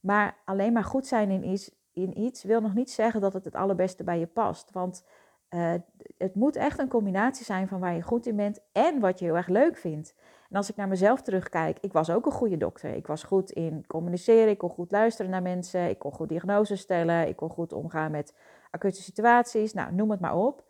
Maar 0.00 0.36
alleen 0.44 0.72
maar 0.72 0.84
goed 0.84 1.06
zijn 1.06 1.30
in 1.30 1.44
iets, 1.44 1.70
in 1.92 2.18
iets 2.18 2.42
wil 2.42 2.60
nog 2.60 2.74
niet 2.74 2.90
zeggen 2.90 3.20
dat 3.20 3.32
het 3.32 3.44
het 3.44 3.54
allerbeste 3.54 4.04
bij 4.04 4.18
je 4.18 4.26
past. 4.26 4.70
Want 4.72 5.04
uh, 5.50 5.74
het 6.18 6.34
moet 6.34 6.56
echt 6.56 6.78
een 6.78 6.88
combinatie 6.88 7.44
zijn 7.44 7.68
van 7.68 7.80
waar 7.80 7.94
je 7.94 8.02
goed 8.02 8.26
in 8.26 8.36
bent 8.36 8.60
en 8.72 9.00
wat 9.00 9.18
je 9.18 9.24
heel 9.24 9.36
erg 9.36 9.48
leuk 9.48 9.76
vindt. 9.76 10.14
En 10.50 10.56
als 10.56 10.70
ik 10.70 10.76
naar 10.76 10.88
mezelf 10.88 11.22
terugkijk, 11.22 11.78
ik 11.80 11.92
was 11.92 12.10
ook 12.10 12.26
een 12.26 12.32
goede 12.32 12.56
dokter. 12.56 12.94
Ik 12.94 13.06
was 13.06 13.22
goed 13.22 13.50
in 13.50 13.86
communiceren, 13.86 14.48
ik 14.48 14.58
kon 14.58 14.70
goed 14.70 14.90
luisteren 14.90 15.30
naar 15.30 15.42
mensen, 15.42 15.88
ik 15.88 15.98
kon 15.98 16.12
goed 16.12 16.28
diagnoses 16.28 16.80
stellen, 16.80 17.28
ik 17.28 17.36
kon 17.36 17.50
goed 17.50 17.72
omgaan 17.72 18.10
met 18.10 18.34
acute 18.70 19.02
situaties, 19.02 19.72
nou 19.72 19.92
noem 19.92 20.10
het 20.10 20.20
maar 20.20 20.36
op. 20.36 20.64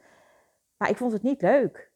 Maar 0.77 0.91
ik 0.91 0.97
vond 0.97 1.13
het 1.13 1.23
niet 1.23 1.43
leuk. 1.43 1.93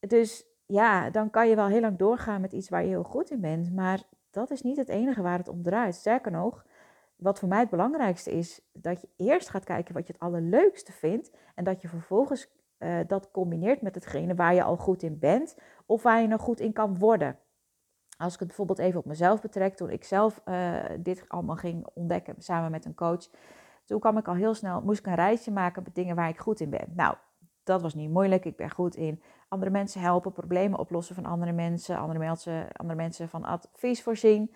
Dus 0.00 0.46
ja, 0.66 1.10
dan 1.10 1.30
kan 1.30 1.48
je 1.48 1.56
wel 1.56 1.66
heel 1.66 1.80
lang 1.80 1.98
doorgaan 1.98 2.40
met 2.40 2.52
iets 2.52 2.68
waar 2.68 2.82
je 2.82 2.88
heel 2.88 3.02
goed 3.02 3.30
in 3.30 3.40
bent, 3.40 3.74
maar 3.74 4.02
dat 4.30 4.50
is 4.50 4.62
niet 4.62 4.76
het 4.76 4.88
enige 4.88 5.22
waar 5.22 5.38
het 5.38 5.48
om 5.48 5.62
draait. 5.62 5.94
Sterker 5.94 6.32
nog, 6.32 6.64
wat 7.22 7.38
voor 7.38 7.48
mij 7.48 7.60
het 7.60 7.70
belangrijkste 7.70 8.30
is, 8.32 8.60
dat 8.72 9.00
je 9.00 9.08
eerst 9.16 9.48
gaat 9.48 9.64
kijken 9.64 9.94
wat 9.94 10.06
je 10.06 10.12
het 10.12 10.22
allerleukste 10.22 10.92
vindt 10.92 11.30
en 11.54 11.64
dat 11.64 11.82
je 11.82 11.88
vervolgens 11.88 12.50
uh, 12.78 12.98
dat 13.06 13.30
combineert 13.30 13.82
met 13.82 13.94
hetgene 13.94 14.34
waar 14.34 14.54
je 14.54 14.62
al 14.62 14.76
goed 14.76 15.02
in 15.02 15.18
bent 15.18 15.56
of 15.86 16.02
waar 16.02 16.20
je 16.20 16.26
nog 16.26 16.40
goed 16.40 16.60
in 16.60 16.72
kan 16.72 16.98
worden. 16.98 17.38
Als 18.16 18.32
ik 18.32 18.38
het 18.38 18.48
bijvoorbeeld 18.48 18.78
even 18.78 18.98
op 18.98 19.06
mezelf 19.06 19.40
betrek, 19.40 19.76
toen 19.76 19.90
ik 19.90 20.04
zelf 20.04 20.40
uh, 20.44 20.84
dit 20.98 21.24
allemaal 21.28 21.56
ging 21.56 21.86
ontdekken 21.94 22.34
samen 22.38 22.70
met 22.70 22.84
een 22.84 22.94
coach, 22.94 23.28
toen 23.84 24.00
kwam 24.00 24.18
ik 24.18 24.28
al 24.28 24.34
heel 24.34 24.54
snel, 24.54 24.80
moest 24.80 24.98
ik 24.98 25.06
een 25.06 25.14
reisje 25.14 25.50
maken 25.50 25.82
met 25.82 25.94
dingen 25.94 26.16
waar 26.16 26.28
ik 26.28 26.38
goed 26.38 26.60
in 26.60 26.70
ben. 26.70 26.92
Nou, 26.94 27.16
dat 27.62 27.82
was 27.82 27.94
niet 27.94 28.10
moeilijk. 28.10 28.44
Ik 28.44 28.56
ben 28.56 28.70
goed 28.70 28.96
in 28.96 29.22
andere 29.48 29.70
mensen 29.70 30.00
helpen, 30.00 30.32
problemen 30.32 30.78
oplossen 30.78 31.14
van 31.14 31.26
andere 31.26 31.52
mensen, 31.52 31.96
andere 31.96 32.18
mensen, 32.18 32.72
andere 32.72 32.98
mensen 32.98 33.28
van 33.28 33.44
advies 33.44 34.02
voorzien. 34.02 34.54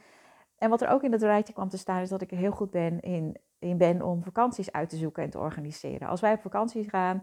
En 0.59 0.71
wat 0.71 0.83
er 0.83 0.89
ook 0.89 1.03
in 1.03 1.13
het 1.13 1.23
rijtje 1.23 1.53
kwam 1.53 1.69
te 1.69 1.79
staan, 1.79 2.01
is 2.01 2.09
dat 2.09 2.23
ik 2.23 2.31
er 2.31 2.37
heel 2.37 2.51
goed 2.51 2.71
ben 2.71 3.01
in, 3.01 3.37
in 3.59 3.79
ben 3.79 4.03
om 4.03 4.23
vakanties 4.23 4.73
uit 4.73 4.89
te 4.89 4.97
zoeken 4.97 5.23
en 5.23 5.31
te 5.31 5.39
organiseren. 5.39 6.09
Als 6.09 6.21
wij 6.21 6.33
op 6.33 6.41
vakantie 6.41 6.89
gaan, 6.89 7.23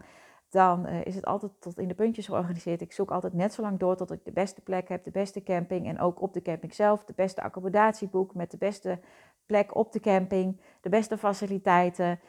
dan 0.50 0.86
uh, 0.86 1.04
is 1.04 1.14
het 1.14 1.24
altijd 1.24 1.60
tot 1.60 1.78
in 1.78 1.88
de 1.88 1.94
puntjes 1.94 2.26
georganiseerd. 2.26 2.80
Ik 2.80 2.92
zoek 2.92 3.10
altijd 3.10 3.32
net 3.32 3.52
zo 3.52 3.62
lang 3.62 3.78
door 3.78 3.96
tot 3.96 4.10
ik 4.10 4.24
de 4.24 4.32
beste 4.32 4.60
plek 4.60 4.88
heb, 4.88 5.04
de 5.04 5.10
beste 5.10 5.42
camping 5.42 5.86
en 5.86 6.00
ook 6.00 6.20
op 6.20 6.32
de 6.32 6.42
camping 6.42 6.74
zelf 6.74 7.04
de 7.04 7.12
beste 7.16 7.42
accommodatieboek 7.42 8.34
met 8.34 8.50
de 8.50 8.58
beste 8.58 9.00
plek 9.46 9.74
op 9.74 9.92
de 9.92 10.00
camping, 10.00 10.60
de 10.80 10.88
beste 10.88 11.18
faciliteiten. 11.18 12.20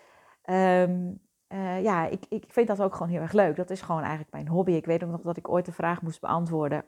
Um, 0.49 1.19
uh, 1.49 1.83
ja, 1.83 2.05
ik, 2.05 2.25
ik 2.29 2.45
vind 2.47 2.67
dat 2.67 2.81
ook 2.81 2.93
gewoon 2.93 3.11
heel 3.11 3.21
erg 3.21 3.31
leuk. 3.31 3.55
Dat 3.55 3.69
is 3.69 3.81
gewoon 3.81 4.01
eigenlijk 4.01 4.31
mijn 4.31 4.47
hobby. 4.47 4.71
Ik 4.71 4.85
weet 4.85 5.03
ook 5.03 5.09
nog 5.09 5.21
dat 5.21 5.37
ik 5.37 5.49
ooit 5.49 5.65
de 5.65 5.71
vraag 5.71 6.01
moest 6.01 6.21
beantwoorden: 6.21 6.85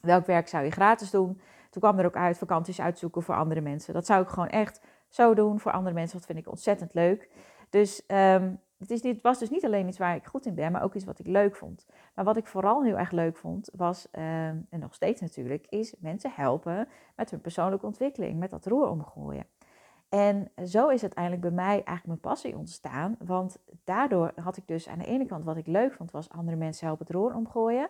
welk 0.00 0.26
werk 0.26 0.48
zou 0.48 0.64
je 0.64 0.70
gratis 0.70 1.10
doen? 1.10 1.40
Toen 1.72 1.82
kwam 1.82 1.98
er 1.98 2.06
ook 2.06 2.16
uit 2.16 2.38
vakanties 2.38 2.80
uitzoeken 2.80 3.22
voor 3.22 3.34
andere 3.34 3.60
mensen. 3.60 3.94
Dat 3.94 4.06
zou 4.06 4.22
ik 4.22 4.28
gewoon 4.28 4.48
echt 4.48 4.80
zo 5.08 5.34
doen 5.34 5.60
voor 5.60 5.72
andere 5.72 5.94
mensen. 5.94 6.16
Dat 6.16 6.26
vind 6.26 6.38
ik 6.38 6.48
ontzettend 6.48 6.94
leuk. 6.94 7.28
Dus 7.70 8.02
um, 8.06 8.60
het, 8.78 8.90
is 8.90 9.02
niet, 9.02 9.22
was 9.22 9.38
dus 9.38 9.50
niet 9.50 9.64
alleen 9.64 9.88
iets 9.88 9.98
waar 9.98 10.14
ik 10.14 10.26
goed 10.26 10.46
in 10.46 10.54
ben, 10.54 10.72
maar 10.72 10.82
ook 10.82 10.94
iets 10.94 11.04
wat 11.04 11.18
ik 11.18 11.26
leuk 11.26 11.56
vond. 11.56 11.86
Maar 12.14 12.24
wat 12.24 12.36
ik 12.36 12.46
vooral 12.46 12.84
heel 12.84 12.98
erg 12.98 13.10
leuk 13.10 13.36
vond, 13.36 13.70
was, 13.76 14.08
um, 14.12 14.20
en 14.70 14.78
nog 14.78 14.94
steeds 14.94 15.20
natuurlijk, 15.20 15.66
is 15.68 15.94
mensen 15.98 16.30
helpen 16.34 16.88
met 17.16 17.30
hun 17.30 17.40
persoonlijke 17.40 17.86
ontwikkeling, 17.86 18.38
met 18.38 18.50
dat 18.50 18.66
roer 18.66 18.88
omgooien. 18.88 19.46
En 20.08 20.50
zo 20.64 20.88
is 20.88 21.02
uiteindelijk 21.02 21.42
bij 21.42 21.50
mij 21.50 21.74
eigenlijk 21.74 22.06
mijn 22.06 22.20
passie 22.20 22.56
ontstaan. 22.56 23.16
Want 23.24 23.58
daardoor 23.84 24.32
had 24.42 24.56
ik 24.56 24.66
dus 24.66 24.88
aan 24.88 24.98
de 24.98 25.06
ene 25.06 25.26
kant 25.26 25.44
wat 25.44 25.56
ik 25.56 25.66
leuk 25.66 25.92
vond, 25.92 26.10
was 26.10 26.30
andere 26.30 26.56
mensen 26.56 26.86
helpen 26.86 27.06
het 27.06 27.14
roer 27.14 27.34
omgooien. 27.34 27.88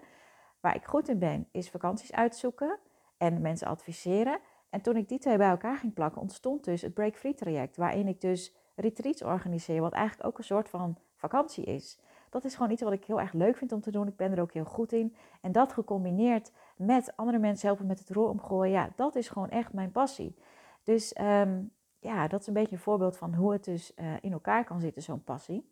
Waar 0.60 0.74
ik 0.74 0.84
goed 0.84 1.08
in 1.08 1.18
ben, 1.18 1.48
is 1.52 1.70
vakanties 1.70 2.12
uitzoeken 2.12 2.78
en 3.22 3.40
mensen 3.40 3.66
adviseren. 3.66 4.38
En 4.70 4.80
toen 4.80 4.96
ik 4.96 5.08
die 5.08 5.18
twee 5.18 5.36
bij 5.36 5.48
elkaar 5.48 5.76
ging 5.76 5.94
plakken, 5.94 6.20
ontstond 6.20 6.64
dus 6.64 6.82
het 6.82 6.94
Break 6.94 7.16
Free 7.16 7.34
traject. 7.34 7.76
Waarin 7.76 8.08
ik 8.08 8.20
dus 8.20 8.54
retreats 8.74 9.22
organiseer, 9.22 9.80
wat 9.80 9.92
eigenlijk 9.92 10.28
ook 10.28 10.38
een 10.38 10.44
soort 10.44 10.68
van 10.68 10.98
vakantie 11.16 11.64
is. 11.64 11.98
Dat 12.30 12.44
is 12.44 12.54
gewoon 12.54 12.70
iets 12.70 12.82
wat 12.82 12.92
ik 12.92 13.04
heel 13.04 13.20
erg 13.20 13.32
leuk 13.32 13.56
vind 13.56 13.72
om 13.72 13.80
te 13.80 13.90
doen. 13.90 14.06
Ik 14.06 14.16
ben 14.16 14.32
er 14.32 14.40
ook 14.40 14.52
heel 14.52 14.64
goed 14.64 14.92
in. 14.92 15.14
En 15.40 15.52
dat 15.52 15.72
gecombineerd 15.72 16.52
met 16.76 17.12
andere 17.16 17.38
mensen 17.38 17.66
helpen 17.66 17.86
met 17.86 17.98
het 17.98 18.10
roer 18.10 18.28
omgooien, 18.28 18.72
ja, 18.72 18.92
dat 18.96 19.16
is 19.16 19.28
gewoon 19.28 19.50
echt 19.50 19.72
mijn 19.72 19.92
passie. 19.92 20.36
Dus 20.82 21.16
um, 21.20 21.72
ja, 21.98 22.28
dat 22.28 22.40
is 22.40 22.46
een 22.46 22.54
beetje 22.54 22.76
een 22.76 22.82
voorbeeld 22.82 23.16
van 23.16 23.34
hoe 23.34 23.52
het 23.52 23.64
dus 23.64 23.92
uh, 23.96 24.12
in 24.20 24.32
elkaar 24.32 24.64
kan 24.64 24.80
zitten, 24.80 25.02
zo'n 25.02 25.24
passie. 25.24 25.70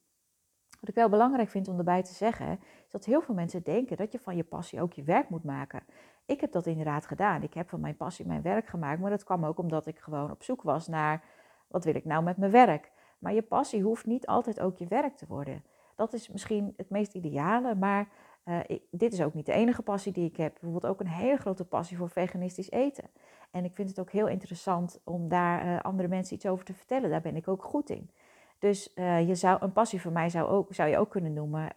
Wat 0.81 0.89
ik 0.89 0.95
wel 0.95 1.09
belangrijk 1.09 1.49
vind 1.49 1.69
om 1.69 1.79
erbij 1.79 2.03
te 2.03 2.15
zeggen, 2.15 2.59
is 2.87 2.91
dat 2.91 3.05
heel 3.05 3.21
veel 3.21 3.35
mensen 3.35 3.63
denken 3.63 3.97
dat 3.97 4.13
je 4.13 4.19
van 4.19 4.37
je 4.37 4.45
passie 4.45 4.81
ook 4.81 4.93
je 4.93 5.03
werk 5.03 5.29
moet 5.29 5.45
maken. 5.45 5.83
Ik 6.31 6.41
heb 6.41 6.53
dat 6.53 6.67
inderdaad 6.67 7.07
gedaan. 7.07 7.43
Ik 7.43 7.55
heb 7.55 7.69
van 7.69 7.81
mijn 7.81 7.97
passie 7.97 8.27
mijn 8.27 8.43
werk 8.43 8.67
gemaakt, 8.67 9.01
maar 9.01 9.11
dat 9.11 9.25
kwam 9.25 9.45
ook 9.45 9.59
omdat 9.59 9.87
ik 9.87 9.99
gewoon 9.99 10.31
op 10.31 10.43
zoek 10.43 10.63
was 10.63 10.89
naar 10.89 11.25
wat 11.69 11.85
wil 11.85 11.95
ik 11.95 12.05
nou 12.05 12.23
met 12.23 12.37
mijn 12.37 12.51
werk. 12.51 12.91
Maar 13.19 13.35
je 13.35 13.43
passie 13.43 13.83
hoeft 13.83 14.07
niet 14.07 14.27
altijd 14.27 14.61
ook 14.61 14.77
je 14.77 14.87
werk 14.87 15.17
te 15.17 15.27
worden. 15.29 15.65
Dat 15.95 16.13
is 16.13 16.29
misschien 16.29 16.75
het 16.77 16.91
meest 16.91 17.15
ideale, 17.15 17.75
maar 17.75 18.09
uh, 18.45 18.59
ik, 18.67 18.83
dit 18.91 19.13
is 19.13 19.23
ook 19.23 19.35
niet 19.35 19.47
de 19.47 19.53
enige 19.53 19.83
passie 19.83 20.13
die 20.13 20.29
ik 20.29 20.37
heb. 20.37 20.53
Bijvoorbeeld 20.53 20.87
ook 20.87 21.01
een 21.01 21.09
hele 21.09 21.37
grote 21.37 21.65
passie 21.65 21.97
voor 21.97 22.11
veganistisch 22.11 22.71
eten. 22.71 23.05
En 23.51 23.65
ik 23.65 23.75
vind 23.75 23.89
het 23.89 24.01
ook 24.01 24.11
heel 24.11 24.29
interessant 24.29 25.01
om 25.05 25.29
daar 25.29 25.67
uh, 25.67 25.81
andere 25.81 26.09
mensen 26.09 26.35
iets 26.37 26.47
over 26.47 26.65
te 26.65 26.75
vertellen. 26.75 27.11
Daar 27.11 27.21
ben 27.21 27.37
ik 27.37 27.49
ook 27.49 27.65
goed 27.65 27.91
in. 27.91 28.11
Dus 28.59 28.93
uh, 28.95 29.29
je 29.29 29.35
zou, 29.35 29.63
een 29.63 29.73
passie 29.73 30.01
voor 30.01 30.13
mij 30.13 30.29
zou, 30.29 30.49
ook, 30.49 30.75
zou 30.75 30.89
je 30.89 30.99
ook 30.99 31.11
kunnen 31.11 31.33
noemen 31.33 31.69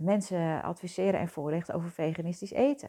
mensen 0.00 0.62
adviseren 0.62 1.20
en 1.20 1.28
voorlichten 1.28 1.74
over 1.74 1.90
veganistisch 1.90 2.52
eten. 2.52 2.88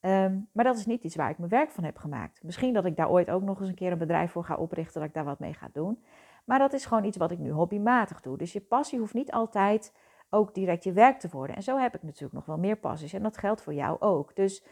Um, 0.00 0.48
maar 0.52 0.64
dat 0.64 0.76
is 0.76 0.86
niet 0.86 1.04
iets 1.04 1.16
waar 1.16 1.30
ik 1.30 1.38
mijn 1.38 1.50
werk 1.50 1.70
van 1.70 1.84
heb 1.84 1.96
gemaakt. 1.96 2.42
Misschien 2.42 2.72
dat 2.72 2.84
ik 2.84 2.96
daar 2.96 3.10
ooit 3.10 3.30
ook 3.30 3.42
nog 3.42 3.60
eens 3.60 3.68
een 3.68 3.74
keer 3.74 3.92
een 3.92 3.98
bedrijf 3.98 4.30
voor 4.30 4.44
ga 4.44 4.56
oprichten, 4.56 5.00
dat 5.00 5.08
ik 5.08 5.14
daar 5.14 5.24
wat 5.24 5.38
mee 5.38 5.54
ga 5.54 5.68
doen. 5.72 6.04
Maar 6.44 6.58
dat 6.58 6.72
is 6.72 6.86
gewoon 6.86 7.04
iets 7.04 7.16
wat 7.16 7.30
ik 7.30 7.38
nu 7.38 7.50
hobbymatig 7.50 8.20
doe. 8.20 8.38
Dus 8.38 8.52
je 8.52 8.60
passie 8.60 8.98
hoeft 8.98 9.14
niet 9.14 9.32
altijd 9.32 9.94
ook 10.30 10.54
direct 10.54 10.84
je 10.84 10.92
werk 10.92 11.18
te 11.18 11.28
worden. 11.28 11.56
En 11.56 11.62
zo 11.62 11.78
heb 11.78 11.94
ik 11.94 12.02
natuurlijk 12.02 12.32
nog 12.32 12.46
wel 12.46 12.58
meer 12.58 12.76
passies. 12.76 13.12
En 13.12 13.22
dat 13.22 13.38
geldt 13.38 13.62
voor 13.62 13.74
jou 13.74 14.00
ook. 14.00 14.36
Dus 14.36 14.64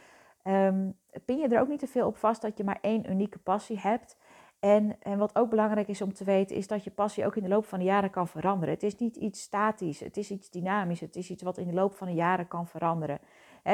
um, 0.43 0.99
pin 1.25 1.39
je 1.39 1.49
er 1.49 1.61
ook 1.61 1.69
niet 1.69 1.79
te 1.79 1.87
veel 1.87 2.07
op 2.07 2.17
vast 2.17 2.43
dat 2.43 2.57
je 2.57 2.65
maar 2.65 2.79
één 2.81 3.11
unieke 3.11 3.39
passie 3.39 3.79
hebt. 3.79 4.17
En, 4.61 4.97
en 5.03 5.19
wat 5.19 5.37
ook 5.37 5.51
belangrijk 5.51 5.89
is 5.89 6.03
om 6.03 6.13
te 6.13 6.25
weten, 6.25 6.57
is 6.57 6.67
dat 6.67 6.85
je 6.85 6.91
passie 6.91 7.27
ook 7.27 7.37
in 7.37 7.43
de 7.43 7.49
loop 7.49 7.65
van 7.65 7.79
de 7.79 7.85
jaren 7.85 8.11
kan 8.11 8.29
veranderen. 8.29 8.75
Het 8.75 8.83
is 8.83 8.97
niet 8.97 9.17
iets 9.17 9.41
statisch, 9.41 10.01
het 10.01 10.17
is 10.17 10.31
iets 10.31 10.51
dynamisch, 10.51 11.01
het 11.01 11.17
is 11.17 11.31
iets 11.31 11.43
wat 11.43 11.59
in 11.59 11.67
de 11.67 11.75
loop 11.75 11.95
van 11.95 12.07
de 12.07 12.15
jaren 12.15 12.49
kan 12.49 12.67
veranderen. 12.67 13.21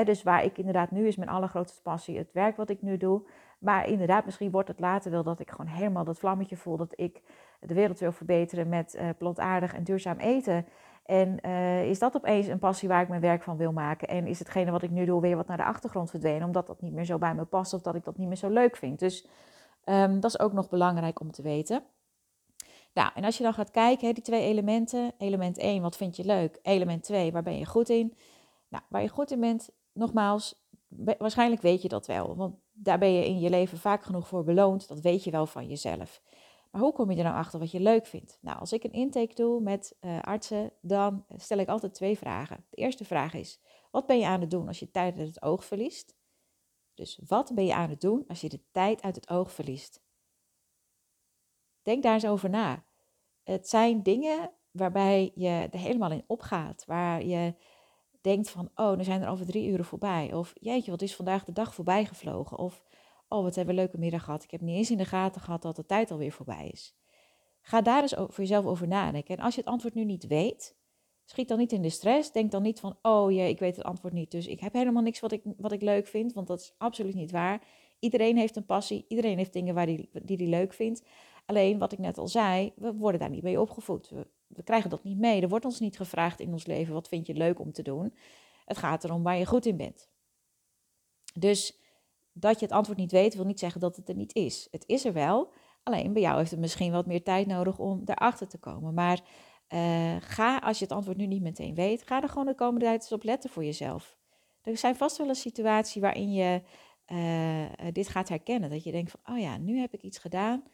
Dus 0.04 0.22
waar 0.22 0.44
ik 0.44 0.58
inderdaad 0.58 0.90
nu 0.90 1.06
is 1.06 1.16
mijn 1.16 1.30
allergrootste 1.30 1.82
passie 1.82 2.18
het 2.18 2.32
werk 2.32 2.56
wat 2.56 2.70
ik 2.70 2.82
nu 2.82 2.96
doe. 2.96 3.22
Maar 3.58 3.88
inderdaad, 3.88 4.24
misschien 4.24 4.50
wordt 4.50 4.68
het 4.68 4.80
later 4.80 5.10
wel 5.10 5.22
dat 5.22 5.40
ik 5.40 5.50
gewoon 5.50 5.72
helemaal 5.72 6.04
dat 6.04 6.18
vlammetje 6.18 6.56
voel. 6.56 6.76
Dat 6.76 6.92
ik 6.96 7.22
de 7.60 7.74
wereld 7.74 7.98
wil 7.98 8.12
verbeteren 8.12 8.68
met 8.68 8.94
uh, 8.94 9.08
plantaardig 9.18 9.74
en 9.74 9.84
duurzaam 9.84 10.18
eten. 10.18 10.66
En 11.04 11.38
uh, 11.46 11.84
is 11.84 11.98
dat 11.98 12.16
opeens 12.16 12.46
een 12.46 12.58
passie 12.58 12.88
waar 12.88 13.02
ik 13.02 13.08
mijn 13.08 13.20
werk 13.20 13.42
van 13.42 13.56
wil 13.56 13.72
maken? 13.72 14.08
En 14.08 14.26
is 14.26 14.38
hetgene 14.38 14.70
wat 14.70 14.82
ik 14.82 14.90
nu 14.90 15.04
doe 15.04 15.20
weer 15.20 15.36
wat 15.36 15.46
naar 15.46 15.56
de 15.56 15.64
achtergrond 15.64 16.10
verdwenen, 16.10 16.46
omdat 16.46 16.66
dat 16.66 16.80
niet 16.80 16.92
meer 16.92 17.04
zo 17.04 17.18
bij 17.18 17.34
me 17.34 17.44
past 17.44 17.74
of 17.74 17.82
dat 17.82 17.94
ik 17.94 18.04
dat 18.04 18.16
niet 18.16 18.28
meer 18.28 18.36
zo 18.36 18.48
leuk 18.48 18.76
vind? 18.76 18.98
Dus 18.98 19.28
um, 19.84 20.20
dat 20.20 20.30
is 20.30 20.40
ook 20.40 20.52
nog 20.52 20.68
belangrijk 20.68 21.20
om 21.20 21.30
te 21.30 21.42
weten. 21.42 21.82
Nou, 22.94 23.10
en 23.14 23.24
als 23.24 23.36
je 23.36 23.42
dan 23.42 23.54
gaat 23.54 23.70
kijken, 23.70 24.14
die 24.14 24.22
twee 24.22 24.42
elementen. 24.42 25.12
Element 25.18 25.58
1, 25.58 25.82
wat 25.82 25.96
vind 25.96 26.16
je 26.16 26.24
leuk? 26.24 26.58
Element 26.62 27.02
2, 27.02 27.32
waar 27.32 27.42
ben 27.42 27.58
je 27.58 27.66
goed 27.66 27.88
in? 27.88 28.16
Nou, 28.68 28.84
waar 28.88 29.02
je 29.02 29.08
goed 29.08 29.30
in 29.30 29.40
bent, 29.40 29.70
nogmaals, 29.92 30.64
waarschijnlijk 31.18 31.62
weet 31.62 31.82
je 31.82 31.88
dat 31.88 32.06
wel. 32.06 32.36
Want 32.36 32.56
daar 32.72 32.98
ben 32.98 33.12
je 33.12 33.26
in 33.26 33.38
je 33.40 33.50
leven 33.50 33.78
vaak 33.78 34.02
genoeg 34.02 34.28
voor 34.28 34.44
beloond. 34.44 34.88
Dat 34.88 35.00
weet 35.00 35.24
je 35.24 35.30
wel 35.30 35.46
van 35.46 35.68
jezelf. 35.68 36.22
Maar 36.70 36.80
hoe 36.80 36.92
kom 36.92 37.10
je 37.10 37.16
er 37.16 37.24
nou 37.24 37.36
achter 37.36 37.58
wat 37.58 37.70
je 37.70 37.80
leuk 37.80 38.06
vindt? 38.06 38.38
Nou, 38.40 38.58
als 38.58 38.72
ik 38.72 38.84
een 38.84 38.92
intake 38.92 39.34
doe 39.34 39.60
met 39.60 39.96
uh, 40.00 40.20
artsen, 40.20 40.72
dan 40.80 41.24
stel 41.36 41.58
ik 41.58 41.68
altijd 41.68 41.94
twee 41.94 42.18
vragen. 42.18 42.64
De 42.70 42.76
eerste 42.76 43.04
vraag 43.04 43.34
is: 43.34 43.60
wat 43.90 44.06
ben 44.06 44.18
je 44.18 44.26
aan 44.26 44.40
het 44.40 44.50
doen 44.50 44.68
als 44.68 44.78
je 44.78 44.90
tijd 44.90 45.18
uit 45.18 45.26
het 45.26 45.42
oog 45.42 45.64
verliest? 45.64 46.18
Dus 46.94 47.20
wat 47.26 47.54
ben 47.54 47.64
je 47.64 47.74
aan 47.74 47.90
het 47.90 48.00
doen 48.00 48.24
als 48.28 48.40
je 48.40 48.48
de 48.48 48.62
tijd 48.70 49.02
uit 49.02 49.14
het 49.14 49.30
oog 49.30 49.52
verliest? 49.52 50.02
Denk 51.82 52.02
daar 52.02 52.14
eens 52.14 52.26
over 52.26 52.50
na. 52.50 52.84
Het 53.42 53.68
zijn 53.68 54.02
dingen 54.02 54.50
waarbij 54.70 55.32
je 55.34 55.68
er 55.70 55.78
helemaal 55.78 56.10
in 56.10 56.24
opgaat, 56.26 56.84
waar 56.84 57.24
je 57.24 57.54
denkt 58.20 58.50
van, 58.50 58.70
oh, 58.74 58.96
nu 58.96 59.04
zijn 59.04 59.22
er 59.22 59.28
over 59.28 59.46
drie 59.46 59.68
uren 59.68 59.84
voorbij. 59.84 60.34
Of 60.34 60.52
jeetje, 60.60 60.90
wat 60.90 61.02
is 61.02 61.16
vandaag 61.16 61.44
de 61.44 61.52
dag 61.52 61.74
voorbij 61.74 62.04
gevlogen? 62.04 62.58
Of, 62.58 62.82
oh, 63.28 63.42
wat 63.42 63.54
hebben 63.54 63.74
we 63.74 63.80
een 63.80 63.86
leuke 63.86 64.02
middag 64.02 64.24
gehad. 64.24 64.42
Ik 64.42 64.50
heb 64.50 64.60
niet 64.60 64.76
eens 64.76 64.90
in 64.90 64.98
de 64.98 65.04
gaten 65.04 65.40
gehad 65.40 65.62
dat 65.62 65.76
de 65.76 65.86
tijd 65.86 66.10
alweer 66.10 66.32
voorbij 66.32 66.68
is. 66.72 66.94
Ga 67.60 67.80
daar 67.80 68.02
eens 68.02 68.14
voor 68.14 68.30
jezelf 68.36 68.64
over 68.64 68.88
nadenken. 68.88 69.36
En 69.36 69.44
als 69.44 69.54
je 69.54 69.60
het 69.60 69.70
antwoord 69.70 69.94
nu 69.94 70.04
niet 70.04 70.26
weet, 70.26 70.76
schiet 71.24 71.48
dan 71.48 71.58
niet 71.58 71.72
in 71.72 71.82
de 71.82 71.90
stress. 71.90 72.32
Denk 72.32 72.50
dan 72.50 72.62
niet 72.62 72.80
van, 72.80 72.98
oh 73.02 73.32
jee, 73.32 73.48
ik 73.48 73.58
weet 73.58 73.76
het 73.76 73.84
antwoord 73.84 74.12
niet. 74.12 74.30
Dus 74.30 74.46
ik 74.46 74.60
heb 74.60 74.72
helemaal 74.72 75.02
niks 75.02 75.20
wat 75.20 75.32
ik, 75.32 75.42
wat 75.56 75.72
ik 75.72 75.82
leuk 75.82 76.06
vind, 76.06 76.32
want 76.32 76.46
dat 76.46 76.60
is 76.60 76.74
absoluut 76.78 77.14
niet 77.14 77.30
waar. 77.30 77.62
Iedereen 77.98 78.36
heeft 78.36 78.56
een 78.56 78.66
passie, 78.66 79.04
iedereen 79.08 79.36
heeft 79.36 79.52
dingen 79.52 79.74
waar 79.74 79.86
die, 79.86 80.10
die 80.22 80.36
hij 80.36 80.46
leuk 80.46 80.72
vindt. 80.72 81.02
Alleen, 81.46 81.78
wat 81.78 81.92
ik 81.92 81.98
net 81.98 82.18
al 82.18 82.28
zei, 82.28 82.72
we 82.76 82.94
worden 82.94 83.20
daar 83.20 83.30
niet 83.30 83.42
mee 83.42 83.60
opgevoed. 83.60 84.08
We, 84.08 84.26
we 84.54 84.62
krijgen 84.62 84.90
dat 84.90 85.04
niet 85.04 85.18
mee. 85.18 85.42
Er 85.42 85.48
wordt 85.48 85.64
ons 85.64 85.80
niet 85.80 85.96
gevraagd 85.96 86.40
in 86.40 86.52
ons 86.52 86.66
leven, 86.66 86.94
wat 86.94 87.08
vind 87.08 87.26
je 87.26 87.34
leuk 87.34 87.60
om 87.60 87.72
te 87.72 87.82
doen? 87.82 88.14
Het 88.64 88.78
gaat 88.78 89.04
erom 89.04 89.22
waar 89.22 89.36
je 89.36 89.46
goed 89.46 89.66
in 89.66 89.76
bent. 89.76 90.10
Dus 91.34 91.78
dat 92.32 92.58
je 92.58 92.66
het 92.66 92.74
antwoord 92.74 92.98
niet 92.98 93.12
weet, 93.12 93.34
wil 93.34 93.44
niet 93.44 93.58
zeggen 93.58 93.80
dat 93.80 93.96
het 93.96 94.08
er 94.08 94.14
niet 94.14 94.34
is. 94.34 94.68
Het 94.70 94.84
is 94.86 95.04
er 95.04 95.12
wel, 95.12 95.52
alleen 95.82 96.12
bij 96.12 96.22
jou 96.22 96.38
heeft 96.38 96.50
het 96.50 96.60
misschien 96.60 96.92
wat 96.92 97.06
meer 97.06 97.22
tijd 97.22 97.46
nodig 97.46 97.78
om 97.78 98.04
daarachter 98.04 98.48
te 98.48 98.58
komen. 98.58 98.94
Maar 98.94 99.20
uh, 99.68 100.16
ga, 100.20 100.58
als 100.58 100.78
je 100.78 100.84
het 100.84 100.92
antwoord 100.92 101.16
nu 101.16 101.26
niet 101.26 101.42
meteen 101.42 101.74
weet, 101.74 102.02
ga 102.02 102.22
er 102.22 102.28
gewoon 102.28 102.46
de 102.46 102.54
komende 102.54 102.84
tijd 102.84 103.00
eens 103.00 103.12
op 103.12 103.22
letten 103.22 103.50
voor 103.50 103.64
jezelf. 103.64 104.16
Er 104.62 104.76
zijn 104.76 104.96
vast 104.96 105.16
wel 105.16 105.28
een 105.28 105.34
situatie 105.34 106.00
waarin 106.00 106.32
je 106.32 106.62
uh, 107.06 107.92
dit 107.92 108.08
gaat 108.08 108.28
herkennen. 108.28 108.70
Dat 108.70 108.84
je 108.84 108.92
denkt 108.92 109.10
van, 109.10 109.34
oh 109.34 109.40
ja, 109.40 109.58
nu 109.58 109.78
heb 109.78 109.94
ik 109.94 110.02
iets 110.02 110.18
gedaan 110.18 110.64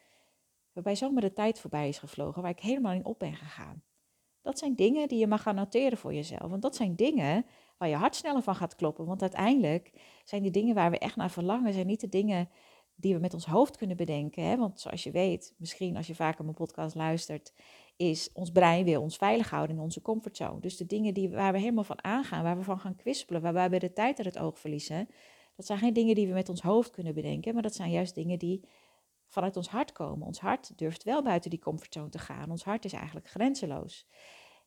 waarbij 0.76 0.94
zomaar 0.94 1.22
de 1.22 1.32
tijd 1.32 1.60
voorbij 1.60 1.88
is 1.88 1.98
gevlogen, 1.98 2.42
waar 2.42 2.50
ik 2.50 2.60
helemaal 2.60 2.92
in 2.92 3.04
op 3.04 3.18
ben 3.18 3.34
gegaan. 3.34 3.82
Dat 4.42 4.58
zijn 4.58 4.74
dingen 4.74 5.08
die 5.08 5.18
je 5.18 5.26
mag 5.26 5.42
gaan 5.42 5.54
noteren 5.54 5.98
voor 5.98 6.14
jezelf. 6.14 6.50
Want 6.50 6.62
dat 6.62 6.76
zijn 6.76 6.96
dingen 6.96 7.46
waar 7.78 7.88
je 7.88 7.94
hart 7.94 8.16
sneller 8.16 8.42
van 8.42 8.54
gaat 8.54 8.74
kloppen. 8.74 9.06
Want 9.06 9.22
uiteindelijk 9.22 9.92
zijn 10.24 10.42
die 10.42 10.50
dingen 10.50 10.74
waar 10.74 10.90
we 10.90 10.98
echt 10.98 11.16
naar 11.16 11.30
verlangen, 11.30 11.72
zijn 11.72 11.86
niet 11.86 12.00
de 12.00 12.08
dingen 12.08 12.48
die 12.94 13.14
we 13.14 13.20
met 13.20 13.34
ons 13.34 13.46
hoofd 13.46 13.76
kunnen 13.76 13.96
bedenken. 13.96 14.42
Hè? 14.42 14.56
Want 14.56 14.80
zoals 14.80 15.02
je 15.02 15.10
weet, 15.10 15.54
misschien 15.58 15.96
als 15.96 16.06
je 16.06 16.14
vaker 16.14 16.44
mijn 16.44 16.56
podcast 16.56 16.94
luistert, 16.94 17.52
is 17.96 18.30
ons 18.32 18.50
brein 18.50 18.84
wil 18.84 19.02
ons 19.02 19.16
veilig 19.16 19.50
houden 19.50 19.76
in 19.76 19.82
onze 19.82 20.02
comfortzone. 20.02 20.60
Dus 20.60 20.76
de 20.76 20.86
dingen 20.86 21.14
die, 21.14 21.30
waar 21.30 21.52
we 21.52 21.58
helemaal 21.58 21.84
van 21.84 22.04
aangaan, 22.04 22.42
waar 22.42 22.56
we 22.56 22.64
van 22.64 22.78
gaan 22.78 22.96
kwispelen, 22.96 23.42
waarbij 23.42 23.70
we 23.70 23.78
de 23.78 23.92
tijd 23.92 24.16
uit 24.16 24.34
het 24.34 24.38
oog 24.38 24.58
verliezen, 24.58 25.08
dat 25.56 25.66
zijn 25.66 25.78
geen 25.78 25.92
dingen 25.92 26.14
die 26.14 26.26
we 26.26 26.32
met 26.32 26.48
ons 26.48 26.60
hoofd 26.60 26.90
kunnen 26.90 27.14
bedenken, 27.14 27.54
maar 27.54 27.62
dat 27.62 27.74
zijn 27.74 27.90
juist 27.90 28.14
dingen 28.14 28.38
die 28.38 28.68
vanuit 29.26 29.56
ons 29.56 29.68
hart 29.68 29.92
komen. 29.92 30.26
Ons 30.26 30.40
hart 30.40 30.78
durft 30.78 31.02
wel 31.02 31.22
buiten 31.22 31.50
die 31.50 31.58
comfortzone 31.58 32.08
te 32.08 32.18
gaan. 32.18 32.50
Ons 32.50 32.64
hart 32.64 32.84
is 32.84 32.92
eigenlijk 32.92 33.28
grenzeloos. 33.28 34.06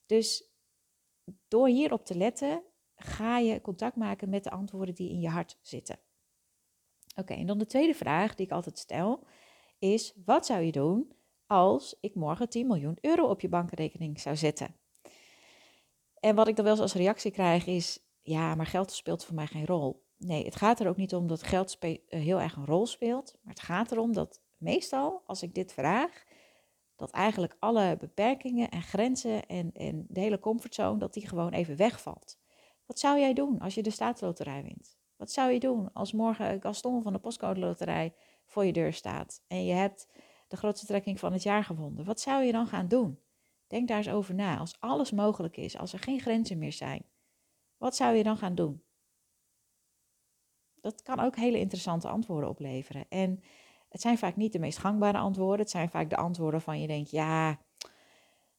Dus 0.06 0.52
door 1.48 1.68
hierop 1.68 2.06
te 2.06 2.18
letten, 2.18 2.64
ga 2.96 3.38
je 3.38 3.62
contact 3.62 3.96
maken 3.96 4.30
met 4.30 4.44
de 4.44 4.52
antwoorden 4.52 4.96
die 4.96 5.10
in 5.10 5.20
je 5.20 5.30
hart 5.30 5.58
zitten. 5.62 6.00
Oké, 7.16 7.34
en 7.34 7.46
dan 7.46 7.58
de 7.58 7.66
tweede 7.66 7.94
vraag 7.94 8.36
die 8.36 8.46
ik 8.46 8.52
altijd 8.52 8.80
stel 8.80 9.28
is: 9.80 10.14
wat 10.26 10.46
zou 10.46 10.62
je 10.62 10.72
doen 10.72 11.14
als 11.48 11.98
ik 12.00 12.16
morgen 12.16 12.50
10 12.50 12.68
miljoen 12.68 12.98
euro 13.02 13.26
op 13.26 13.42
je 13.42 13.50
bankrekening 13.50 14.20
zou 14.20 14.36
zetten? 14.36 14.76
En 16.20 16.36
wat 16.36 16.48
ik 16.48 16.56
dan 16.56 16.66
wel 16.66 16.74
eens 16.74 16.84
als 16.84 16.94
reactie 16.94 17.32
krijg 17.32 17.66
is: 17.66 18.00
ja, 18.22 18.56
maar 18.56 18.66
geld 18.66 18.92
speelt 18.92 19.26
voor 19.26 19.36
mij 19.36 19.48
geen 19.48 19.66
rol. 19.66 20.08
Nee, 20.18 20.46
het 20.46 20.56
gaat 20.56 20.80
er 20.80 20.88
ook 20.88 20.98
niet 20.98 21.16
om 21.16 21.28
dat 21.28 21.44
geld 21.44 21.78
heel 22.08 22.42
erg 22.42 22.56
een 22.56 22.66
rol 22.66 22.86
speelt, 22.86 23.36
maar 23.42 23.54
het 23.54 23.64
gaat 23.64 23.92
erom 23.92 24.14
dat 24.14 24.42
meestal, 24.60 25.24
als 25.26 25.44
ik 25.44 25.56
dit 25.56 25.74
vraag, 25.74 26.24
dat 26.96 27.12
eigenlijk 27.12 27.56
alle 27.60 27.98
beperkingen 28.00 28.70
en 28.70 28.82
grenzen 28.82 29.46
en, 29.46 29.72
en 29.74 30.06
de 30.10 30.20
hele 30.20 30.40
comfortzone, 30.40 31.00
dat 31.00 31.14
die 31.14 31.28
gewoon 31.28 31.52
even 31.52 31.76
wegvalt. 31.76 32.40
Wat 32.86 33.00
zou 33.00 33.20
jij 33.20 33.34
doen 33.34 33.60
als 33.60 33.76
je 33.76 33.84
de 33.84 33.90
staatsloterij 33.90 34.64
wint? 34.64 34.98
Wat 35.16 35.32
zou 35.32 35.52
je 35.52 35.60
doen 35.60 35.94
als 35.94 36.14
morgen 36.14 36.62
Gaston 36.62 37.04
van 37.04 37.14
de 37.14 37.20
postcode 37.20 37.60
loterij 37.60 38.14
voor 38.46 38.66
je 38.66 38.74
deur 38.74 38.94
staat 38.94 39.44
en 39.48 39.66
je 39.66 39.74
hebt 39.74 40.08
de 40.48 40.58
grootste 40.58 40.86
trekking 40.86 41.20
van 41.20 41.34
het 41.34 41.44
jaar 41.44 41.64
gewonnen? 41.64 42.06
Wat 42.06 42.20
zou 42.20 42.44
je 42.44 42.52
dan 42.52 42.68
gaan 42.68 42.88
doen? 42.88 43.20
Denk 43.68 43.88
daar 43.88 43.98
eens 43.98 44.10
over 44.10 44.34
na. 44.34 44.58
Als 44.58 44.76
alles 44.80 45.12
mogelijk 45.12 45.58
is, 45.58 45.78
als 45.78 45.94
er 45.94 46.00
geen 46.00 46.20
grenzen 46.20 46.58
meer 46.58 46.74
zijn, 46.74 47.06
wat 47.78 47.96
zou 47.96 48.16
je 48.16 48.24
dan 48.24 48.38
gaan 48.38 48.56
doen? 48.56 48.84
Dat 50.82 51.02
kan 51.02 51.20
ook 51.20 51.36
hele 51.36 51.60
interessante 51.60 52.08
antwoorden 52.08 52.50
opleveren. 52.50 53.06
En 53.10 53.44
het 53.90 54.02
zijn 54.02 54.18
vaak 54.18 54.36
niet 54.36 54.52
de 54.52 54.60
meest 54.60 54.78
gangbare 54.78 55.18
antwoorden. 55.18 55.60
Het 55.60 55.70
zijn 55.70 55.90
vaak 55.90 56.10
de 56.10 56.16
antwoorden 56.16 56.62
van 56.62 56.82
je 56.82 56.88
denkt, 56.88 57.12
ja, 57.12 57.60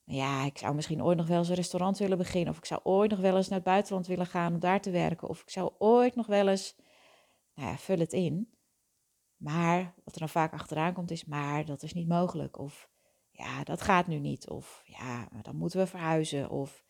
ja, 0.04 0.44
ik 0.44 0.58
zou 0.58 0.74
misschien 0.74 1.02
ooit 1.02 1.16
nog 1.16 1.26
wel 1.26 1.38
eens 1.38 1.48
een 1.48 1.54
restaurant 1.54 1.98
willen 1.98 2.18
beginnen. 2.18 2.50
Of 2.50 2.58
ik 2.58 2.64
zou 2.64 2.80
ooit 2.82 3.10
nog 3.10 3.20
wel 3.20 3.36
eens 3.36 3.48
naar 3.48 3.58
het 3.58 3.66
buitenland 3.66 4.06
willen 4.06 4.26
gaan 4.26 4.52
om 4.52 4.60
daar 4.60 4.80
te 4.80 4.90
werken. 4.90 5.28
Of 5.28 5.40
ik 5.40 5.50
zou 5.50 5.72
ooit 5.78 6.14
nog 6.14 6.26
wel 6.26 6.48
eens, 6.48 6.76
nou 7.54 7.68
ja, 7.68 7.76
vul 7.76 7.98
het 7.98 8.12
in. 8.12 8.54
Maar 9.36 9.94
wat 10.04 10.14
er 10.14 10.20
dan 10.20 10.28
vaak 10.28 10.52
achteraan 10.52 10.92
komt 10.92 11.10
is, 11.10 11.24
maar 11.24 11.64
dat 11.64 11.82
is 11.82 11.92
niet 11.92 12.08
mogelijk. 12.08 12.58
Of 12.58 12.90
ja, 13.30 13.64
dat 13.64 13.82
gaat 13.82 14.06
nu 14.06 14.18
niet. 14.18 14.48
Of 14.48 14.82
ja, 14.84 15.28
dan 15.42 15.56
moeten 15.56 15.78
we 15.78 15.86
verhuizen. 15.86 16.50
Of 16.50 16.84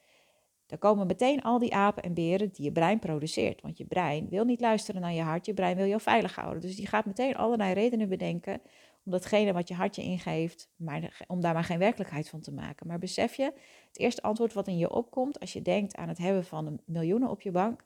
dan 0.71 0.79
komen 0.79 1.07
meteen 1.07 1.43
al 1.43 1.59
die 1.59 1.75
apen 1.75 2.03
en 2.03 2.15
beren 2.15 2.53
die 2.53 2.65
je 2.65 2.73
brein 2.73 2.99
produceert. 2.99 3.61
Want 3.61 3.79
je 3.79 3.85
brein 3.85 4.29
wil 4.29 4.45
niet 4.45 4.61
luisteren 4.61 5.01
naar 5.01 5.13
je 5.13 5.23
hart, 5.23 5.47
je 5.47 5.55
brein 5.55 5.77
wil 5.77 5.87
jou 5.87 6.01
veilig 6.01 6.35
houden. 6.35 6.61
Dus 6.61 6.77
die 6.77 6.87
gaat 6.87 7.07
meteen 7.07 7.37
allerlei 7.37 7.73
redenen 7.73 8.09
bedenken 8.09 8.61
om 9.05 9.13
datgene 9.13 9.53
wat 9.53 9.69
je 9.69 9.75
hartje 9.75 10.03
ingeeft, 10.03 10.71
maar, 10.77 11.25
om 11.27 11.41
daar 11.41 11.55
maar 11.55 11.65
geen 11.65 11.79
werkelijkheid 11.79 12.29
van 12.29 12.41
te 12.41 12.53
maken. 12.53 12.87
Maar 12.87 12.99
besef 12.99 13.35
je, 13.35 13.53
het 13.87 13.99
eerste 13.99 14.23
antwoord 14.23 14.53
wat 14.53 14.69
in 14.69 14.79
je 14.79 14.91
opkomt 14.91 15.41
als 15.41 15.53
je 15.53 15.63
denkt 15.63 15.97
aan 15.97 16.09
het 16.09 16.19
hebben 16.19 16.45
van 16.45 16.81
miljoenen 16.85 17.31
op 17.31 17.41
je 17.41 17.51
bank, 17.51 17.85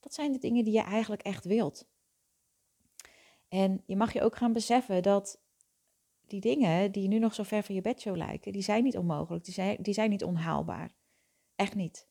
dat 0.00 0.14
zijn 0.14 0.32
de 0.32 0.38
dingen 0.38 0.64
die 0.64 0.72
je 0.72 0.82
eigenlijk 0.82 1.22
echt 1.22 1.44
wilt. 1.44 1.88
En 3.48 3.82
je 3.86 3.96
mag 3.96 4.12
je 4.12 4.22
ook 4.22 4.36
gaan 4.36 4.52
beseffen 4.52 5.02
dat 5.02 5.40
die 6.26 6.40
dingen 6.40 6.92
die 6.92 7.08
nu 7.08 7.18
nog 7.18 7.34
zo 7.34 7.42
ver 7.42 7.62
van 7.62 7.74
je 7.74 7.80
bedshow 7.80 8.16
lijken, 8.16 8.52
die 8.52 8.62
zijn 8.62 8.84
niet 8.84 8.98
onmogelijk, 8.98 9.44
die 9.44 9.54
zijn, 9.54 9.76
die 9.80 9.94
zijn 9.94 10.10
niet 10.10 10.24
onhaalbaar. 10.24 10.94
Echt 11.56 11.74
niet. 11.74 12.09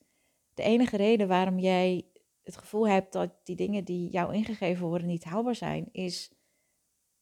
De 0.59 0.65
enige 0.65 0.97
reden 0.97 1.27
waarom 1.27 1.59
jij 1.59 2.05
het 2.43 2.57
gevoel 2.57 2.87
hebt 2.87 3.13
dat 3.13 3.31
die 3.43 3.55
dingen 3.55 3.83
die 3.83 4.09
jou 4.09 4.33
ingegeven 4.33 4.87
worden 4.87 5.07
niet 5.07 5.23
haalbaar 5.23 5.55
zijn, 5.55 5.89
is, 5.91 6.31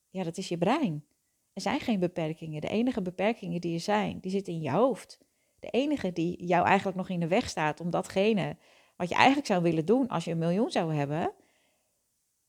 ja, 0.09 0.23
dat 0.23 0.37
is 0.37 0.47
je 0.47 0.57
brein. 0.57 1.05
Er 1.53 1.61
zijn 1.61 1.79
geen 1.79 1.99
beperkingen. 1.99 2.61
De 2.61 2.67
enige 2.67 3.01
beperkingen 3.01 3.61
die 3.61 3.73
er 3.73 3.79
zijn, 3.79 4.19
die 4.19 4.31
zitten 4.31 4.53
in 4.53 4.61
je 4.61 4.71
hoofd. 4.71 5.19
De 5.59 5.69
enige 5.69 6.13
die 6.13 6.45
jou 6.45 6.65
eigenlijk 6.65 6.97
nog 6.97 7.09
in 7.09 7.19
de 7.19 7.27
weg 7.27 7.49
staat 7.49 7.79
om 7.79 7.89
datgene 7.89 8.57
wat 8.95 9.09
je 9.09 9.15
eigenlijk 9.15 9.47
zou 9.47 9.61
willen 9.61 9.85
doen 9.85 10.07
als 10.07 10.25
je 10.25 10.31
een 10.31 10.37
miljoen 10.37 10.71
zou 10.71 10.93
hebben, 10.93 11.33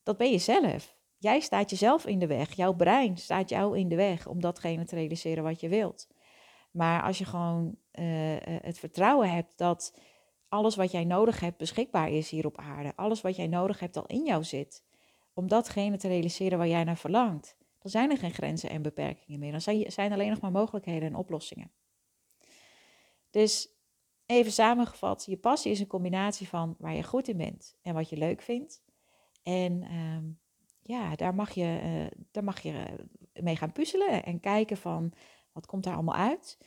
dat 0.02 0.16
ben 0.16 0.30
je 0.30 0.38
zelf. 0.38 0.96
Jij 1.18 1.40
staat 1.40 1.70
jezelf 1.70 2.06
in 2.06 2.18
de 2.18 2.26
weg. 2.26 2.52
Jouw 2.52 2.74
brein 2.74 3.16
staat 3.16 3.48
jou 3.48 3.78
in 3.78 3.88
de 3.88 3.96
weg 3.96 4.26
om 4.26 4.40
datgene 4.40 4.84
te 4.84 4.94
realiseren 4.94 5.44
wat 5.44 5.60
je 5.60 5.68
wilt. 5.68 6.08
Maar 6.70 7.02
als 7.02 7.18
je 7.18 7.24
gewoon 7.24 7.76
uh, 7.92 8.36
het 8.42 8.78
vertrouwen 8.78 9.30
hebt 9.30 9.58
dat 9.58 9.92
alles 10.48 10.76
wat 10.76 10.90
jij 10.90 11.04
nodig 11.04 11.40
hebt 11.40 11.56
beschikbaar 11.56 12.10
is 12.10 12.30
hier 12.30 12.46
op 12.46 12.58
aarde. 12.58 12.92
Alles 12.96 13.20
wat 13.20 13.36
jij 13.36 13.46
nodig 13.46 13.80
hebt 13.80 13.96
al 13.96 14.06
in 14.06 14.24
jou 14.24 14.44
zit. 14.44 14.84
Om 15.34 15.48
datgene 15.48 15.96
te 15.96 16.08
realiseren 16.08 16.58
waar 16.58 16.68
jij 16.68 16.84
naar 16.84 16.96
verlangt. 16.96 17.56
Dan 17.78 17.90
zijn 17.90 18.10
er 18.10 18.18
geen 18.18 18.34
grenzen 18.34 18.70
en 18.70 18.82
beperkingen 18.82 19.40
meer. 19.40 19.52
Dan 19.52 19.60
zijn 19.86 20.12
alleen 20.12 20.30
nog 20.30 20.40
maar 20.40 20.50
mogelijkheden 20.50 21.08
en 21.08 21.14
oplossingen. 21.14 21.72
Dus 23.30 23.68
even 24.26 24.52
samengevat, 24.52 25.24
je 25.26 25.36
passie 25.36 25.72
is 25.72 25.80
een 25.80 25.86
combinatie 25.86 26.48
van 26.48 26.76
waar 26.78 26.94
je 26.94 27.02
goed 27.02 27.28
in 27.28 27.36
bent 27.36 27.76
en 27.82 27.94
wat 27.94 28.08
je 28.08 28.16
leuk 28.16 28.42
vindt. 28.42 28.82
En 29.42 29.82
ehm, 29.82 30.24
ja, 30.82 31.16
daar 31.16 31.34
mag 31.34 31.50
je, 31.50 31.80
uh, 31.84 32.20
daar 32.30 32.44
mag 32.44 32.60
je 32.60 32.72
eh, 32.72 33.42
mee 33.42 33.56
gaan 33.56 33.72
puzzelen 33.72 34.24
en 34.24 34.40
kijken 34.40 34.76
van 34.76 35.12
wat 35.52 35.66
komt 35.66 35.84
daar 35.84 35.94
allemaal 35.94 36.14
uit. 36.14 36.58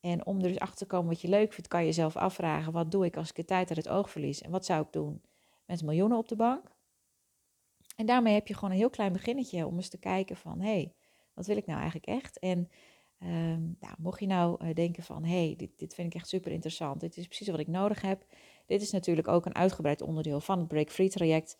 En 0.00 0.26
om 0.26 0.36
er 0.36 0.48
dus 0.48 0.58
achter 0.58 0.78
te 0.78 0.86
komen 0.86 1.08
wat 1.08 1.20
je 1.20 1.28
leuk 1.28 1.52
vindt, 1.52 1.68
kan 1.68 1.80
je 1.80 1.86
jezelf 1.86 2.16
afvragen: 2.16 2.72
wat 2.72 2.90
doe 2.90 3.04
ik 3.04 3.16
als 3.16 3.28
ik 3.28 3.36
de 3.36 3.44
tijd 3.44 3.68
uit 3.68 3.78
het 3.78 3.88
oog 3.88 4.10
verlies? 4.10 4.42
En 4.42 4.50
wat 4.50 4.64
zou 4.64 4.82
ik 4.82 4.92
doen 4.92 5.22
met 5.66 5.82
miljoenen 5.82 6.18
op 6.18 6.28
de 6.28 6.36
bank? 6.36 6.72
En 7.96 8.06
daarmee 8.06 8.34
heb 8.34 8.46
je 8.46 8.54
gewoon 8.54 8.70
een 8.70 8.76
heel 8.76 8.90
klein 8.90 9.12
beginnetje 9.12 9.66
om 9.66 9.76
eens 9.76 9.88
te 9.88 9.98
kijken 9.98 10.36
van, 10.36 10.60
hé, 10.60 10.72
hey, 10.72 10.94
wat 11.34 11.46
wil 11.46 11.56
ik 11.56 11.66
nou 11.66 11.78
eigenlijk 11.78 12.06
echt? 12.06 12.38
En 12.38 12.70
ehm, 13.18 13.62
nou, 13.80 13.94
mocht 13.98 14.20
je 14.20 14.26
nou 14.26 14.64
uh, 14.64 14.74
denken 14.74 15.02
van, 15.02 15.24
hé, 15.24 15.46
hey, 15.46 15.54
dit, 15.56 15.78
dit 15.78 15.94
vind 15.94 16.14
ik 16.14 16.20
echt 16.20 16.28
super 16.28 16.52
interessant, 16.52 17.00
dit 17.00 17.16
is 17.16 17.26
precies 17.26 17.48
wat 17.48 17.58
ik 17.58 17.66
nodig 17.66 18.00
heb. 18.00 18.24
Dit 18.66 18.82
is 18.82 18.90
natuurlijk 18.90 19.28
ook 19.28 19.46
een 19.46 19.54
uitgebreid 19.54 20.02
onderdeel 20.02 20.40
van 20.40 20.58
het 20.58 20.68
Break 20.68 20.90
Free 20.90 21.08
traject. 21.08 21.56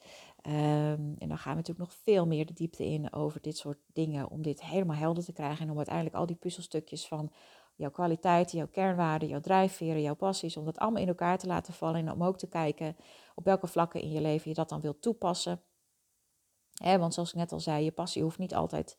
Um, 0.47 1.15
en 1.19 1.29
dan 1.29 1.39
gaan 1.39 1.53
we 1.53 1.59
natuurlijk 1.59 1.79
nog 1.79 1.95
veel 2.03 2.27
meer 2.27 2.47
de 2.47 2.53
diepte 2.53 2.85
in 2.85 3.13
over 3.13 3.41
dit 3.41 3.57
soort 3.57 3.79
dingen, 3.93 4.31
om 4.31 4.43
dit 4.43 4.63
helemaal 4.63 4.97
helder 4.97 5.25
te 5.25 5.33
krijgen 5.33 5.65
en 5.65 5.71
om 5.71 5.77
uiteindelijk 5.77 6.17
al 6.17 6.27
die 6.27 6.37
puzzelstukjes 6.37 7.07
van 7.07 7.33
jouw 7.81 7.91
kwaliteiten, 7.91 8.59
jouw 8.59 8.69
kernwaarden, 8.69 9.29
jouw 9.29 9.41
drijfveren, 9.41 10.03
jouw 10.03 10.15
passies, 10.15 10.57
om 10.57 10.65
dat 10.65 10.79
allemaal 10.79 11.03
in 11.03 11.09
elkaar 11.09 11.39
te 11.39 11.47
laten 11.47 11.75
vallen 11.75 12.01
en 12.01 12.13
om 12.13 12.25
ook 12.25 12.39
te 12.39 12.49
kijken 12.49 12.97
op 13.35 13.45
welke 13.45 13.67
vlakken 13.67 14.01
in 14.01 14.11
je 14.11 14.21
leven 14.21 14.49
je 14.49 14.55
dat 14.55 14.69
dan 14.69 14.81
wilt 14.81 15.03
toepassen 15.03 15.63
want 16.81 17.15
zoals 17.15 17.31
ik 17.31 17.37
net 17.37 17.53
al 17.53 17.61
zei, 17.61 17.85
je 17.85 17.93
passie 17.93 18.23
hoeft 18.23 18.39
niet 18.39 18.55
altijd 18.55 18.99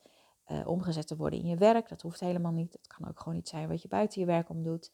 uh, 0.52 0.68
omgezet 0.68 1.08
te 1.08 1.16
worden 1.16 1.40
in 1.40 1.48
je 1.48 1.58
werk. 1.58 1.90
Dat 1.90 2.02
hoeft 2.02 2.20
helemaal 2.20 2.52
niet. 2.52 2.74
Het 2.74 2.88
kan 2.88 3.10
ook 3.10 3.20
gewoon 3.20 3.34
niet 3.34 3.50
zijn 3.50 3.68
wat 3.68 3.82
je 3.82 3.88
buiten 3.88 4.22
je 4.22 4.28
werk 4.28 4.50
om 4.50 4.64
doet. 4.64 4.92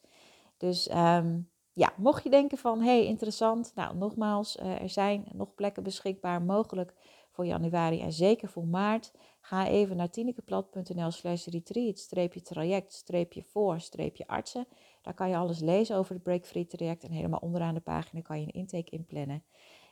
Dus 0.56 0.90
um, 0.94 1.50
ja, 1.72 1.92
mocht 1.96 2.22
je 2.22 2.30
denken 2.30 2.58
van, 2.58 2.80
hey, 2.80 3.06
interessant. 3.06 3.72
Nou, 3.74 3.96
nogmaals, 3.96 4.56
uh, 4.56 4.82
er 4.82 4.88
zijn 4.88 5.28
nog 5.32 5.54
plekken 5.54 5.82
beschikbaar 5.82 6.42
mogelijk 6.42 6.94
voor 7.38 7.46
januari 7.46 8.00
en 8.00 8.12
zeker 8.12 8.48
voor 8.48 8.66
maart. 8.66 9.12
Ga 9.40 9.68
even 9.68 9.96
naar 9.96 10.10
tinikeplat.nl 10.10 11.10
slash 11.10 11.46
retreat, 11.46 11.98
streepje 11.98 12.42
traject, 12.42 12.92
streepje 12.92 13.42
voor, 13.42 13.80
streepje 13.80 14.26
artsen. 14.26 14.66
Daar 15.02 15.14
kan 15.14 15.28
je 15.28 15.36
alles 15.36 15.60
lezen 15.60 15.96
over 15.96 16.14
het 16.14 16.22
Break 16.22 16.46
Free 16.46 16.66
traject. 16.66 17.04
En 17.04 17.10
helemaal 17.10 17.40
onderaan 17.42 17.74
de 17.74 17.80
pagina 17.80 18.20
kan 18.20 18.40
je 18.40 18.46
een 18.46 18.52
intake 18.52 18.90
inplannen. 18.90 19.44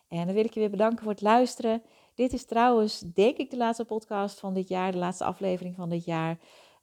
En 0.08 0.26
dan 0.26 0.34
wil 0.34 0.44
ik 0.44 0.54
je 0.54 0.60
weer 0.60 0.70
bedanken 0.70 1.02
voor 1.02 1.12
het 1.12 1.20
luisteren. 1.20 1.82
Dit 2.14 2.32
is 2.32 2.44
trouwens, 2.44 3.00
denk 3.00 3.36
ik, 3.36 3.50
de 3.50 3.56
laatste 3.56 3.84
podcast 3.84 4.40
van 4.40 4.54
dit 4.54 4.68
jaar, 4.68 4.92
de 4.92 4.98
laatste 4.98 5.24
aflevering 5.24 5.74
van 5.74 5.88
dit 5.88 6.04
jaar. 6.04 6.38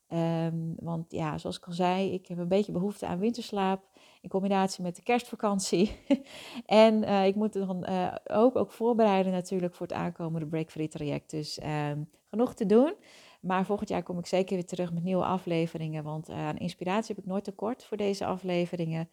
Ehm, 0.07 0.73
want 0.75 1.11
ja, 1.11 1.37
zoals 1.37 1.57
ik 1.57 1.65
al 1.65 1.73
zei, 1.73 2.13
ik 2.13 2.27
heb 2.27 2.37
een 2.37 2.47
beetje 2.47 2.71
behoefte 2.71 3.05
aan 3.05 3.19
winterslaap 3.19 3.92
in 4.23 4.29
combinatie 4.29 4.83
met 4.83 4.95
de 4.95 5.01
kerstvakantie. 5.01 5.99
en 6.65 7.03
uh, 7.03 7.25
ik 7.25 7.35
moet 7.35 7.53
dan 7.53 7.85
uh, 7.89 8.15
ook, 8.23 8.55
ook 8.55 8.71
voorbereiden 8.71 9.31
natuurlijk 9.31 9.75
voor 9.75 9.87
het 9.87 9.95
aankomende 9.95 10.47
Break 10.47 10.71
Free 10.71 10.87
traject. 10.87 11.29
Dus 11.29 11.59
um, 11.63 12.09
genoeg 12.29 12.53
te 12.53 12.65
doen. 12.65 12.95
Maar 13.41 13.65
volgend 13.65 13.89
jaar 13.89 14.03
kom 14.03 14.19
ik 14.19 14.25
zeker 14.25 14.55
weer 14.55 14.65
terug 14.65 14.93
met 14.93 15.03
nieuwe 15.03 15.25
afleveringen. 15.25 16.03
Want 16.03 16.29
uh, 16.29 16.35
aan 16.35 16.57
inspiratie 16.57 17.15
heb 17.15 17.23
ik 17.23 17.29
nooit 17.29 17.43
tekort 17.43 17.83
voor 17.83 17.97
deze 17.97 18.25
afleveringen. 18.25 19.09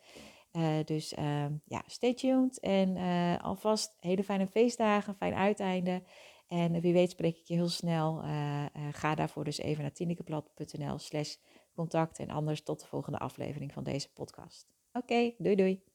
Dus 0.85 1.13
uh, 1.13 1.45
ja, 1.65 1.83
stay 1.87 2.15
tuned 2.15 2.61
en 2.61 2.97
alvast 3.41 3.97
hele 4.01 4.25
fijne 4.25 4.47
feestdagen, 4.47 5.15
fijn 5.15 5.35
uiteinde. 5.35 6.03
En 6.49 6.81
wie 6.81 6.93
weet 6.93 7.11
spreek 7.11 7.37
ik 7.37 7.47
je 7.47 7.55
heel 7.55 7.69
snel. 7.69 8.23
ga 8.93 9.15
daarvoor 9.15 9.45
dus 9.45 9.59
even 9.59 9.83
naar 9.83 9.93
tinekeblad.nl 9.93 10.99
slash 10.99 11.37
contact. 11.75 12.19
En 12.19 12.31
anders 12.31 12.63
tot 12.63 12.81
de 12.81 12.87
volgende 12.87 13.19
aflevering 13.19 13.73
van 13.73 13.85
deze 13.85 14.13
podcast. 14.13 14.80
Oké, 14.95 15.33
doei 15.41 15.57
doei. 15.57 15.90